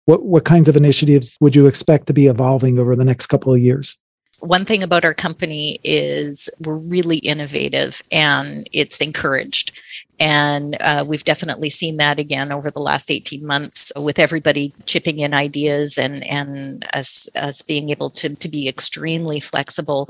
what 0.05 0.23
what 0.23 0.45
kinds 0.45 0.67
of 0.67 0.75
initiatives 0.75 1.37
would 1.39 1.55
you 1.55 1.67
expect 1.67 2.07
to 2.07 2.13
be 2.13 2.27
evolving 2.27 2.79
over 2.79 2.95
the 2.95 3.05
next 3.05 3.27
couple 3.27 3.53
of 3.53 3.59
years 3.59 3.97
one 4.41 4.65
thing 4.65 4.81
about 4.81 5.05
our 5.05 5.13
company 5.13 5.79
is 5.83 6.49
we're 6.59 6.75
really 6.75 7.17
innovative 7.17 8.01
and 8.11 8.67
it's 8.71 8.99
encouraged. 8.99 9.81
And 10.19 10.77
uh, 10.79 11.05
we've 11.07 11.23
definitely 11.23 11.69
seen 11.69 11.97
that 11.97 12.19
again 12.19 12.51
over 12.51 12.69
the 12.69 12.79
last 12.79 13.11
18 13.11 13.45
months 13.45 13.91
with 13.95 14.19
everybody 14.19 14.73
chipping 14.85 15.19
in 15.19 15.33
ideas 15.33 15.97
and, 15.97 16.23
and 16.25 16.85
us, 16.93 17.29
us 17.35 17.61
being 17.61 17.89
able 17.89 18.09
to, 18.11 18.35
to 18.35 18.49
be 18.49 18.67
extremely 18.67 19.39
flexible. 19.39 20.09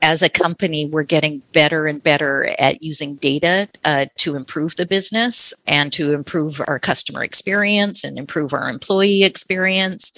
As 0.00 0.22
a 0.22 0.28
company, 0.28 0.86
we're 0.86 1.02
getting 1.02 1.42
better 1.52 1.86
and 1.86 2.02
better 2.02 2.54
at 2.58 2.82
using 2.82 3.16
data 3.16 3.68
uh, 3.84 4.06
to 4.18 4.36
improve 4.36 4.76
the 4.76 4.86
business 4.86 5.52
and 5.66 5.92
to 5.92 6.12
improve 6.12 6.62
our 6.68 6.78
customer 6.78 7.24
experience 7.24 8.04
and 8.04 8.16
improve 8.16 8.52
our 8.52 8.68
employee 8.68 9.24
experience. 9.24 10.12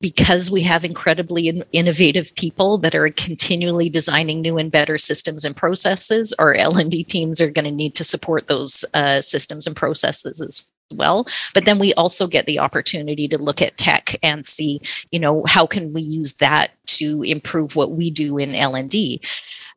Because 0.00 0.50
we 0.50 0.62
have 0.62 0.82
incredibly 0.82 1.48
in- 1.48 1.64
innovative 1.72 2.34
people 2.34 2.78
that 2.78 2.94
are 2.94 3.10
continually 3.10 3.90
designing 3.90 4.40
new 4.40 4.56
and 4.56 4.72
better 4.72 4.96
systems 4.96 5.44
and 5.44 5.54
processes 5.54 6.32
our 6.38 6.54
l&d 6.54 7.04
teams 7.04 7.38
are 7.38 7.50
going 7.50 7.66
to 7.66 7.70
need 7.70 7.94
to 7.96 8.02
support 8.02 8.48
those 8.48 8.82
uh, 8.94 9.20
systems 9.20 9.66
and 9.66 9.76
processes 9.76 10.40
as 10.40 10.69
well. 10.94 11.26
But 11.54 11.64
then 11.64 11.78
we 11.78 11.94
also 11.94 12.26
get 12.26 12.46
the 12.46 12.58
opportunity 12.58 13.28
to 13.28 13.38
look 13.38 13.62
at 13.62 13.76
tech 13.76 14.16
and 14.22 14.46
see 14.46 14.80
you 15.10 15.20
know 15.20 15.44
how 15.46 15.66
can 15.66 15.92
we 15.92 16.02
use 16.02 16.34
that 16.34 16.72
to 16.86 17.22
improve 17.22 17.76
what 17.76 17.92
we 17.92 18.10
do 18.10 18.36
in 18.38 18.54
l&d 18.54 19.20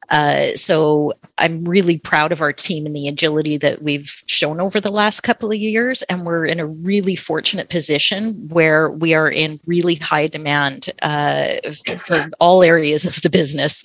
uh, 0.10 0.54
so 0.56 1.14
I'm 1.38 1.66
really 1.66 1.98
proud 1.98 2.32
of 2.32 2.42
our 2.42 2.54
team 2.54 2.86
and 2.86 2.96
the 2.96 3.08
agility 3.08 3.58
that 3.58 3.82
we've 3.82 4.24
shown 4.28 4.62
over 4.62 4.80
the 4.80 4.92
last 4.92 5.22
couple 5.22 5.50
of 5.50 5.56
years. 5.56 6.04
And 6.04 6.26
we're 6.26 6.46
in 6.46 6.60
a 6.60 6.66
really 6.66 7.16
fortunate 7.16 7.70
position 7.70 8.48
where 8.50 8.90
we 8.90 9.14
are 9.14 9.30
in 9.30 9.60
really 9.66 9.96
high 9.96 10.28
demand 10.28 10.90
uh, 11.02 11.56
for 11.98 12.30
all 12.40 12.64
areas 12.64 13.06
of 13.06 13.22
the 13.22 13.30
business. 13.30 13.84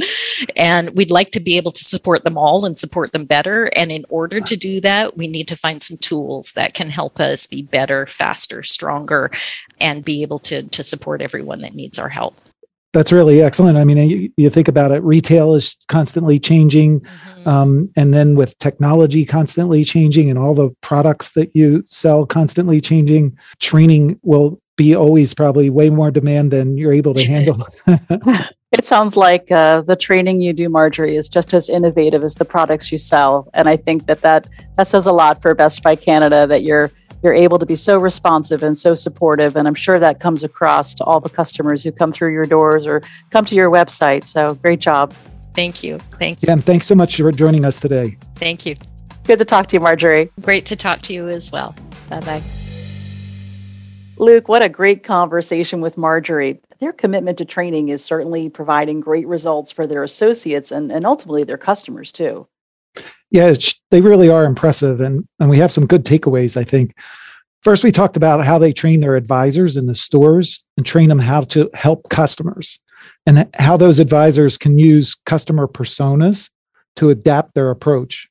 And 0.57 0.91
we'd 0.97 1.11
like 1.11 1.31
to 1.33 1.41
be 1.41 1.57
able 1.57 1.71
to 1.71 1.85
support 1.85 2.25
them 2.25 2.37
all 2.37 2.65
and 2.65 2.77
support 2.77 3.13
them 3.13 3.25
better. 3.25 3.67
And 3.77 3.91
in 3.91 4.05
order 4.09 4.41
to 4.41 4.57
do 4.57 4.81
that, 4.83 5.17
we 5.17 5.29
need 5.29 5.49
to 5.49 5.57
find 5.57 5.83
some 5.83 5.97
tools 5.97 6.53
that 6.53 6.75
can 6.75 6.91
help 6.91 7.21
us 7.21 7.47
be 7.47 7.63
better, 7.63 8.07
faster, 8.07 8.63
stronger, 8.63 9.31
and 9.81 10.05
be 10.05 10.23
able 10.23 10.39
to, 10.41 10.63
to 10.65 10.83
support 10.83 11.23
everyone 11.23 11.61
that 11.61 11.75
needs 11.75 11.99
our 11.99 12.09
help. 12.09 12.41
That's 12.95 13.13
really 13.13 13.43
excellent. 13.43 13.77
I 13.77 13.85
mean, 13.85 13.99
you, 14.09 14.31
you 14.37 14.49
think 14.49 14.67
about 14.67 14.93
it, 14.93 15.03
retail 15.03 15.55
is 15.55 15.77
constantly 15.89 16.39
changing. 16.39 17.01
Mm-hmm. 17.01 17.49
Um, 17.49 17.91
and 17.97 18.15
then 18.15 18.35
with 18.35 18.59
technology 18.59 19.27
constantly 19.27 19.85
changing 19.85 20.31
and 20.31 20.39
all 20.39 20.55
the 20.55 20.71
products 20.81 21.33
that 21.33 21.55
you 21.55 21.85
sell 21.87 22.25
constantly 22.25 22.81
changing, 22.81 23.37
training 23.61 24.19
will 24.23 24.61
be 24.77 24.95
always 24.95 25.35
probably 25.35 25.69
way 25.69 25.91
more 25.91 26.11
demand 26.11 26.51
than 26.51 26.79
you're 26.79 26.93
able 26.93 27.13
to 27.13 27.25
handle. 27.25 27.67
it 28.73 28.87
sounds 28.87 29.17
like 29.17 29.51
uh, 29.51 29.83
the 29.83 29.97
training 29.97 30.41
you 30.41 30.55
do, 30.55 30.69
Marjorie, 30.71 31.17
is 31.17 31.29
just 31.29 31.53
as 31.53 31.69
innovative 31.69 32.25
as 32.25 32.37
the 32.37 32.45
products 32.45 32.91
you 32.91 32.97
sell. 32.97 33.51
And 33.53 33.69
I 33.69 33.77
think 33.77 34.07
that 34.07 34.23
that, 34.23 34.49
that 34.77 34.89
says 34.89 35.07
a 35.07 35.13
lot 35.13 35.43
for 35.43 35.55
Best 35.55 35.83
Buy 35.83 35.97
Canada 35.97 36.47
that 36.47 36.63
you're 36.63 36.91
you're 37.23 37.35
able 37.35 37.59
to 37.59 37.67
be 37.67 37.77
so 37.77 37.99
responsive 37.99 38.63
and 38.63 38.77
so 38.77 38.95
supportive. 38.95 39.57
And 39.57 39.67
I'm 39.67 39.75
sure 39.75 39.99
that 39.99 40.21
comes 40.21 40.45
across 40.45 40.95
to 40.97 41.05
all 41.05 41.21
the 41.21 41.29
customers 41.29 41.83
who 41.83 41.93
come 41.93 42.13
through 42.13 42.33
your 42.33 42.47
doors 42.47 42.87
or 42.87 43.03
come 43.31 43.45
to 43.47 43.55
your 43.55 43.71
website. 43.71 44.27
So 44.27 44.55
great 44.55 44.81
job. 44.81 45.13
Thank 45.55 45.83
you. 45.83 45.99
Thank 45.99 46.43
you. 46.43 46.47
Yeah, 46.47 46.53
and 46.55 46.65
thanks 46.65 46.87
so 46.87 46.95
much 46.95 47.17
for 47.17 47.33
joining 47.33 47.65
us 47.65 47.81
today. 47.81 48.17
Thank 48.37 48.65
you. 48.65 48.77
Good 49.25 49.39
to 49.39 49.45
talk 49.45 49.67
to 49.69 49.77
you, 49.77 49.81
Marjorie. 49.81 50.31
Great 50.41 50.67
to 50.67 50.77
talk 50.77 51.03
to 51.03 51.13
you 51.13 51.29
as 51.29 51.51
well. 51.51 51.75
Bye 52.09 52.21
bye. 52.21 52.43
Luke, 54.17 54.49
what 54.49 54.63
a 54.63 54.69
great 54.69 55.05
conversation 55.05 55.81
with 55.81 55.97
Marjorie. 55.97 56.61
Their 56.81 56.93
commitment 56.93 57.39
to 57.39 57.45
training 57.45 57.89
is 57.89 58.05
certainly 58.05 58.49
providing 58.49 59.01
great 59.01 59.27
results 59.27 59.71
for 59.73 59.87
their 59.87 60.03
associates 60.03 60.71
and, 60.71 60.91
and 60.93 61.05
ultimately 61.05 61.45
their 61.45 61.59
customers 61.59 62.13
too 62.13 62.47
yeah, 63.31 63.55
they 63.91 64.01
really 64.01 64.29
are 64.29 64.45
impressive, 64.45 65.01
and 65.01 65.27
and 65.39 65.51
we 65.51 65.59
have 65.59 65.73
some 65.73 65.87
good 65.87 66.05
takeaways. 66.05 66.57
I 66.57 66.65
think. 66.65 66.95
First, 67.63 67.83
we 67.83 67.91
talked 67.91 68.17
about 68.17 68.47
how 68.47 68.57
they 68.57 68.73
train 68.73 69.01
their 69.01 69.17
advisors 69.17 69.77
in 69.77 69.87
the 69.87 69.95
stores 69.95 70.65
and 70.77 70.87
train 70.87 71.09
them 71.09 71.19
how 71.19 71.41
to 71.41 71.69
help 71.75 72.09
customers, 72.09 72.79
and 73.27 73.51
how 73.55 73.77
those 73.77 73.99
advisors 73.99 74.57
can 74.57 74.79
use 74.79 75.17
customer 75.27 75.67
personas 75.67 76.51
to 76.97 77.11
adapt 77.11 77.55
their 77.55 77.71
approach. 77.71 78.29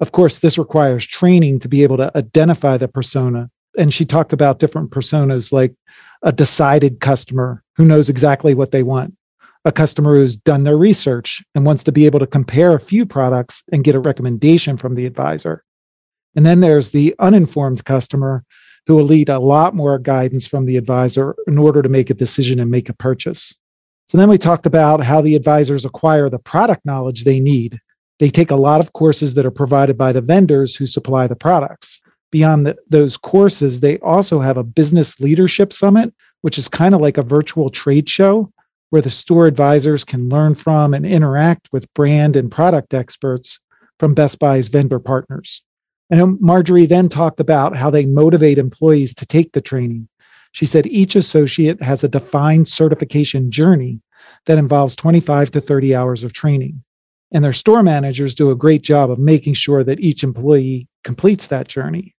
Of 0.00 0.12
course, 0.12 0.38
this 0.38 0.58
requires 0.58 1.06
training 1.06 1.58
to 1.60 1.68
be 1.68 1.82
able 1.82 1.96
to 1.96 2.10
identify 2.16 2.76
the 2.76 2.88
persona. 2.88 3.50
And 3.76 3.92
she 3.92 4.04
talked 4.04 4.32
about 4.32 4.58
different 4.58 4.90
personas 4.90 5.52
like 5.52 5.74
a 6.22 6.32
decided 6.32 7.00
customer 7.00 7.62
who 7.76 7.84
knows 7.84 8.08
exactly 8.08 8.54
what 8.54 8.70
they 8.70 8.82
want, 8.82 9.16
a 9.64 9.72
customer 9.72 10.14
who's 10.14 10.36
done 10.36 10.64
their 10.64 10.76
research 10.76 11.42
and 11.54 11.64
wants 11.64 11.84
to 11.84 11.92
be 11.92 12.06
able 12.06 12.20
to 12.20 12.26
compare 12.26 12.74
a 12.74 12.80
few 12.80 13.04
products 13.04 13.62
and 13.72 13.84
get 13.84 13.94
a 13.94 14.00
recommendation 14.00 14.76
from 14.76 14.94
the 14.94 15.06
advisor. 15.06 15.64
And 16.36 16.46
then 16.46 16.60
there's 16.60 16.90
the 16.90 17.14
uninformed 17.18 17.84
customer 17.84 18.44
who 18.86 18.96
will 18.96 19.08
need 19.08 19.28
a 19.28 19.38
lot 19.38 19.74
more 19.74 19.98
guidance 19.98 20.46
from 20.46 20.66
the 20.66 20.76
advisor 20.76 21.34
in 21.46 21.58
order 21.58 21.82
to 21.82 21.88
make 21.88 22.10
a 22.10 22.14
decision 22.14 22.60
and 22.60 22.70
make 22.70 22.88
a 22.88 22.94
purchase. 22.94 23.54
So 24.06 24.16
then 24.16 24.30
we 24.30 24.38
talked 24.38 24.64
about 24.64 25.02
how 25.02 25.20
the 25.20 25.36
advisors 25.36 25.84
acquire 25.84 26.30
the 26.30 26.38
product 26.38 26.86
knowledge 26.86 27.24
they 27.24 27.40
need. 27.40 27.78
They 28.18 28.30
take 28.30 28.50
a 28.50 28.56
lot 28.56 28.80
of 28.80 28.94
courses 28.94 29.34
that 29.34 29.44
are 29.44 29.50
provided 29.50 29.98
by 29.98 30.12
the 30.12 30.22
vendors 30.22 30.74
who 30.74 30.86
supply 30.86 31.26
the 31.26 31.36
products. 31.36 32.00
Beyond 32.30 32.66
the, 32.66 32.76
those 32.88 33.16
courses, 33.16 33.80
they 33.80 33.98
also 33.98 34.40
have 34.40 34.56
a 34.56 34.64
business 34.64 35.20
leadership 35.20 35.72
summit, 35.72 36.14
which 36.40 36.56
is 36.56 36.68
kind 36.68 36.94
of 36.94 37.00
like 37.00 37.18
a 37.18 37.22
virtual 37.22 37.68
trade 37.70 38.08
show 38.08 38.50
where 38.90 39.02
the 39.02 39.10
store 39.10 39.46
advisors 39.46 40.04
can 40.04 40.28
learn 40.28 40.54
from 40.54 40.94
and 40.94 41.04
interact 41.04 41.68
with 41.72 41.92
brand 41.94 42.36
and 42.36 42.50
product 42.50 42.94
experts 42.94 43.60
from 43.98 44.14
Best 44.14 44.38
Buy's 44.38 44.68
vendor 44.68 44.98
partners. 44.98 45.62
And 46.10 46.40
Marjorie 46.40 46.86
then 46.86 47.08
talked 47.08 47.40
about 47.40 47.76
how 47.76 47.90
they 47.90 48.06
motivate 48.06 48.58
employees 48.58 49.14
to 49.14 49.26
take 49.26 49.52
the 49.52 49.60
training. 49.60 50.08
She 50.52 50.64
said 50.64 50.86
each 50.86 51.16
associate 51.16 51.82
has 51.82 52.02
a 52.02 52.08
defined 52.08 52.68
certification 52.68 53.50
journey 53.50 54.00
that 54.46 54.58
involves 54.58 54.96
25 54.96 55.50
to 55.52 55.60
30 55.60 55.94
hours 55.94 56.24
of 56.24 56.32
training. 56.32 56.82
And 57.30 57.44
their 57.44 57.52
store 57.52 57.82
managers 57.82 58.34
do 58.34 58.50
a 58.50 58.56
great 58.56 58.80
job 58.80 59.10
of 59.10 59.18
making 59.18 59.54
sure 59.54 59.84
that 59.84 60.00
each 60.00 60.24
employee 60.24 60.88
completes 61.04 61.48
that 61.48 61.68
journey. 61.68 62.14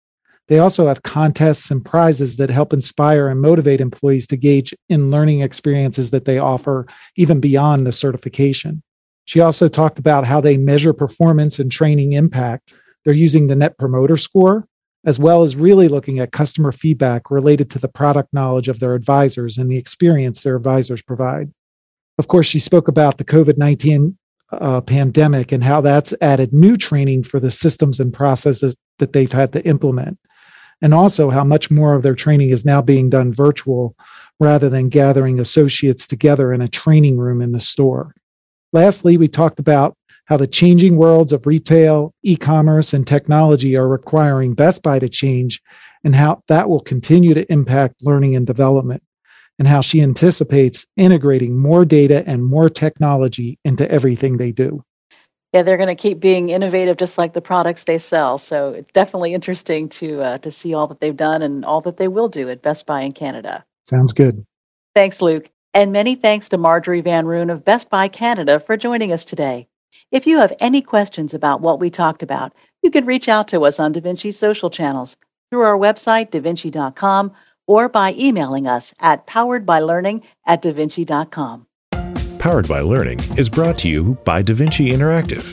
They 0.49 0.59
also 0.59 0.87
have 0.89 1.03
contests 1.03 1.71
and 1.71 1.85
prizes 1.85 2.37
that 2.37 2.49
help 2.49 2.73
inspire 2.73 3.29
and 3.29 3.41
motivate 3.41 3.83
employees 3.83 4.27
to 4.29 4.37
gauge 4.37 4.75
in 4.89 5.11
learning 5.11 5.41
experiences 5.41 6.11
that 6.11 6.25
they 6.25 6.39
offer, 6.39 6.87
even 7.17 7.39
beyond 7.39 7.87
the 7.87 7.93
certification. 7.93 8.83
She 9.27 9.41
also 9.41 9.69
talked 9.69 9.99
about 9.99 10.27
how 10.27 10.41
they 10.41 10.57
measure 10.57 10.95
performance 10.95 11.59
and 11.59 11.71
training 11.71 12.15
impact. 12.15 12.73
They're 13.05 13.13
using 13.13 13.47
the 13.47 13.57
Net 13.57 13.77
Promoter 13.77 14.17
Score, 14.17 14.67
as 15.05 15.19
well 15.19 15.43
as 15.43 15.55
really 15.55 15.87
looking 15.87 16.19
at 16.19 16.33
customer 16.33 16.73
feedback 16.73 17.31
related 17.31 17.71
to 17.73 17.79
the 17.79 17.89
product 17.89 18.33
knowledge 18.33 18.69
of 18.69 18.81
their 18.81 18.95
advisors 18.95 19.59
and 19.59 19.71
the 19.71 19.77
experience 19.77 20.43
their 20.43 20.57
advisors 20.57 21.03
provide. 21.03 21.53
Of 22.17 22.29
course, 22.29 22.47
she 22.47 22.59
spoke 22.59 22.89
about 22.89 23.19
the 23.19 23.25
COVID 23.25 23.59
19 23.59 24.17
uh, 24.51 24.81
pandemic 24.81 25.53
and 25.53 25.63
how 25.63 25.83
that's 25.83 26.15
added 26.23 26.55
new 26.55 26.75
training 26.75 27.25
for 27.25 27.39
the 27.39 27.51
systems 27.51 28.01
and 28.01 28.15
processes 28.15 28.75
that 28.99 29.13
they've 29.13 29.31
had 29.31 29.53
to 29.53 29.63
implement 29.67 30.19
and 30.81 30.95
also 30.95 31.31
how 31.31 31.45
much 31.45 31.71
more 31.71 31.95
of 31.95 32.03
their 32.03 32.15
training 32.15 32.51
is 32.51 32.65
now 32.65 32.81
being 32.81 33.11
done 33.11 33.33
virtual 33.33 33.97
rather 34.41 34.69
than 34.69 34.89
gathering 34.89 35.41
associates 35.41 36.07
together 36.07 36.53
in 36.53 36.61
a 36.61 36.69
training 36.69 37.19
room 37.19 37.43
in 37.43 37.53
the 37.53 37.61
store. 37.61 38.15
Lastly, 38.73 39.17
we 39.17 39.29
talked 39.29 39.59
about 39.59 39.97
how 40.27 40.37
the 40.37 40.47
changing 40.47 40.97
worlds 40.97 41.33
of 41.33 41.47
retail, 41.47 42.15
e 42.23 42.37
commerce, 42.37 42.93
and 42.93 43.07
technology 43.07 43.77
are 43.77 43.89
requiring 43.89 44.55
Best 44.55 44.83
Buy 44.83 44.99
to 44.99 45.09
change, 45.09 45.63
and 46.05 46.15
how 46.15 46.43
that 46.49 46.69
will 46.69 46.81
continue 46.81 47.35
to 47.35 47.51
impact 47.51 48.05
learning 48.05 48.37
and 48.37 48.47
development, 48.47 49.03
and 49.59 49.67
how 49.67 49.81
she 49.81 50.03
anticipates 50.03 50.87
integrating 50.97 51.59
more 51.59 51.85
data 51.85 52.23
and 52.27 52.45
more 52.45 52.69
technology 52.69 53.59
into 53.65 53.91
everything 53.91 54.37
they 54.37 54.53
do 54.53 54.85
yeah, 55.53 55.63
they're 55.63 55.77
going 55.77 55.89
to 55.89 55.95
keep 55.95 56.21
being 56.21 56.51
innovative, 56.51 56.99
just 56.99 57.17
like 57.17 57.33
the 57.33 57.41
products 57.41 57.85
they 57.85 57.99
sell. 57.99 58.37
So 58.39 58.71
it's 58.71 58.93
definitely 58.93 59.33
interesting 59.33 59.89
to 59.91 60.23
uh, 60.23 60.39
to 60.39 60.51
see 60.51 60.75
all 60.75 60.87
that 60.89 61.01
they've 61.01 61.17
done 61.17 61.43
and 61.43 61.65
all 61.65 61.81
that 61.83 61.97
they 61.97 62.09
will 62.09 62.29
do 62.29 62.49
at 62.51 62.63
Best 62.63 62.87
Buy 62.87 63.03
in 63.03 63.13
Canada. 63.13 63.65
Sounds 63.87 64.13
good. 64.13 64.45
Thanks, 64.95 65.23
Luke, 65.23 65.51
and 65.73 65.93
many 65.93 66.15
thanks 66.15 66.49
to 66.51 66.59
Marjorie 66.59 67.01
Van 67.01 67.27
Roon 67.27 67.51
of 67.51 67.65
Best 67.65 67.89
Buy 67.89 68.09
Canada 68.09 68.61
for 68.61 68.77
joining 68.77 69.13
us 69.13 69.25
today. 69.25 69.69
If 70.11 70.27
you 70.27 70.39
have 70.39 70.53
any 70.61 70.83
questions 70.83 71.35
about 71.35 71.61
what 71.61 71.81
we 71.81 71.89
talked 71.89 72.23
about, 72.23 72.53
you 72.83 72.91
can 72.91 73.07
reach 73.07 73.29
out 73.29 73.49
to 73.49 73.65
us 73.65 73.79
on 73.81 73.95
DaVinci 73.95 74.33
social 74.35 74.71
channels 74.71 75.17
through 75.51 75.63
our 75.63 75.79
website, 75.79 76.31
davinci.com, 76.31 77.33
or 77.67 77.89
by 77.89 78.15
emailing 78.19 78.67
us 78.67 78.95
at 79.01 79.27
poweredbylearning 79.27 80.23
at 80.47 80.63
davinci.com. 80.63 81.68
Powered 82.49 82.67
by 82.67 82.81
Learning 82.81 83.21
is 83.37 83.51
brought 83.51 83.77
to 83.81 83.91
you 83.91 84.17
by 84.25 84.43
DaVinci 84.43 84.89
Interactive. 84.89 85.45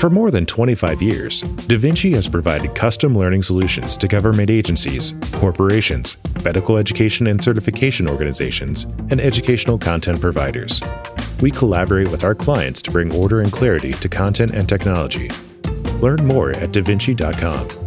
For 0.00 0.10
more 0.10 0.32
than 0.32 0.44
25 0.44 1.00
years, 1.00 1.42
DaVinci 1.42 2.12
has 2.16 2.28
provided 2.28 2.74
custom 2.74 3.16
learning 3.16 3.42
solutions 3.42 3.96
to 3.98 4.08
government 4.08 4.50
agencies, 4.50 5.14
corporations, 5.34 6.16
medical 6.42 6.78
education 6.78 7.28
and 7.28 7.40
certification 7.40 8.10
organizations, 8.10 8.88
and 9.10 9.20
educational 9.20 9.78
content 9.78 10.20
providers. 10.20 10.80
We 11.40 11.52
collaborate 11.52 12.10
with 12.10 12.24
our 12.24 12.34
clients 12.34 12.82
to 12.82 12.90
bring 12.90 13.14
order 13.14 13.42
and 13.42 13.52
clarity 13.52 13.92
to 13.92 14.08
content 14.08 14.52
and 14.52 14.68
technology. 14.68 15.30
Learn 16.00 16.26
more 16.26 16.50
at 16.50 16.72
davinci.com. 16.72 17.83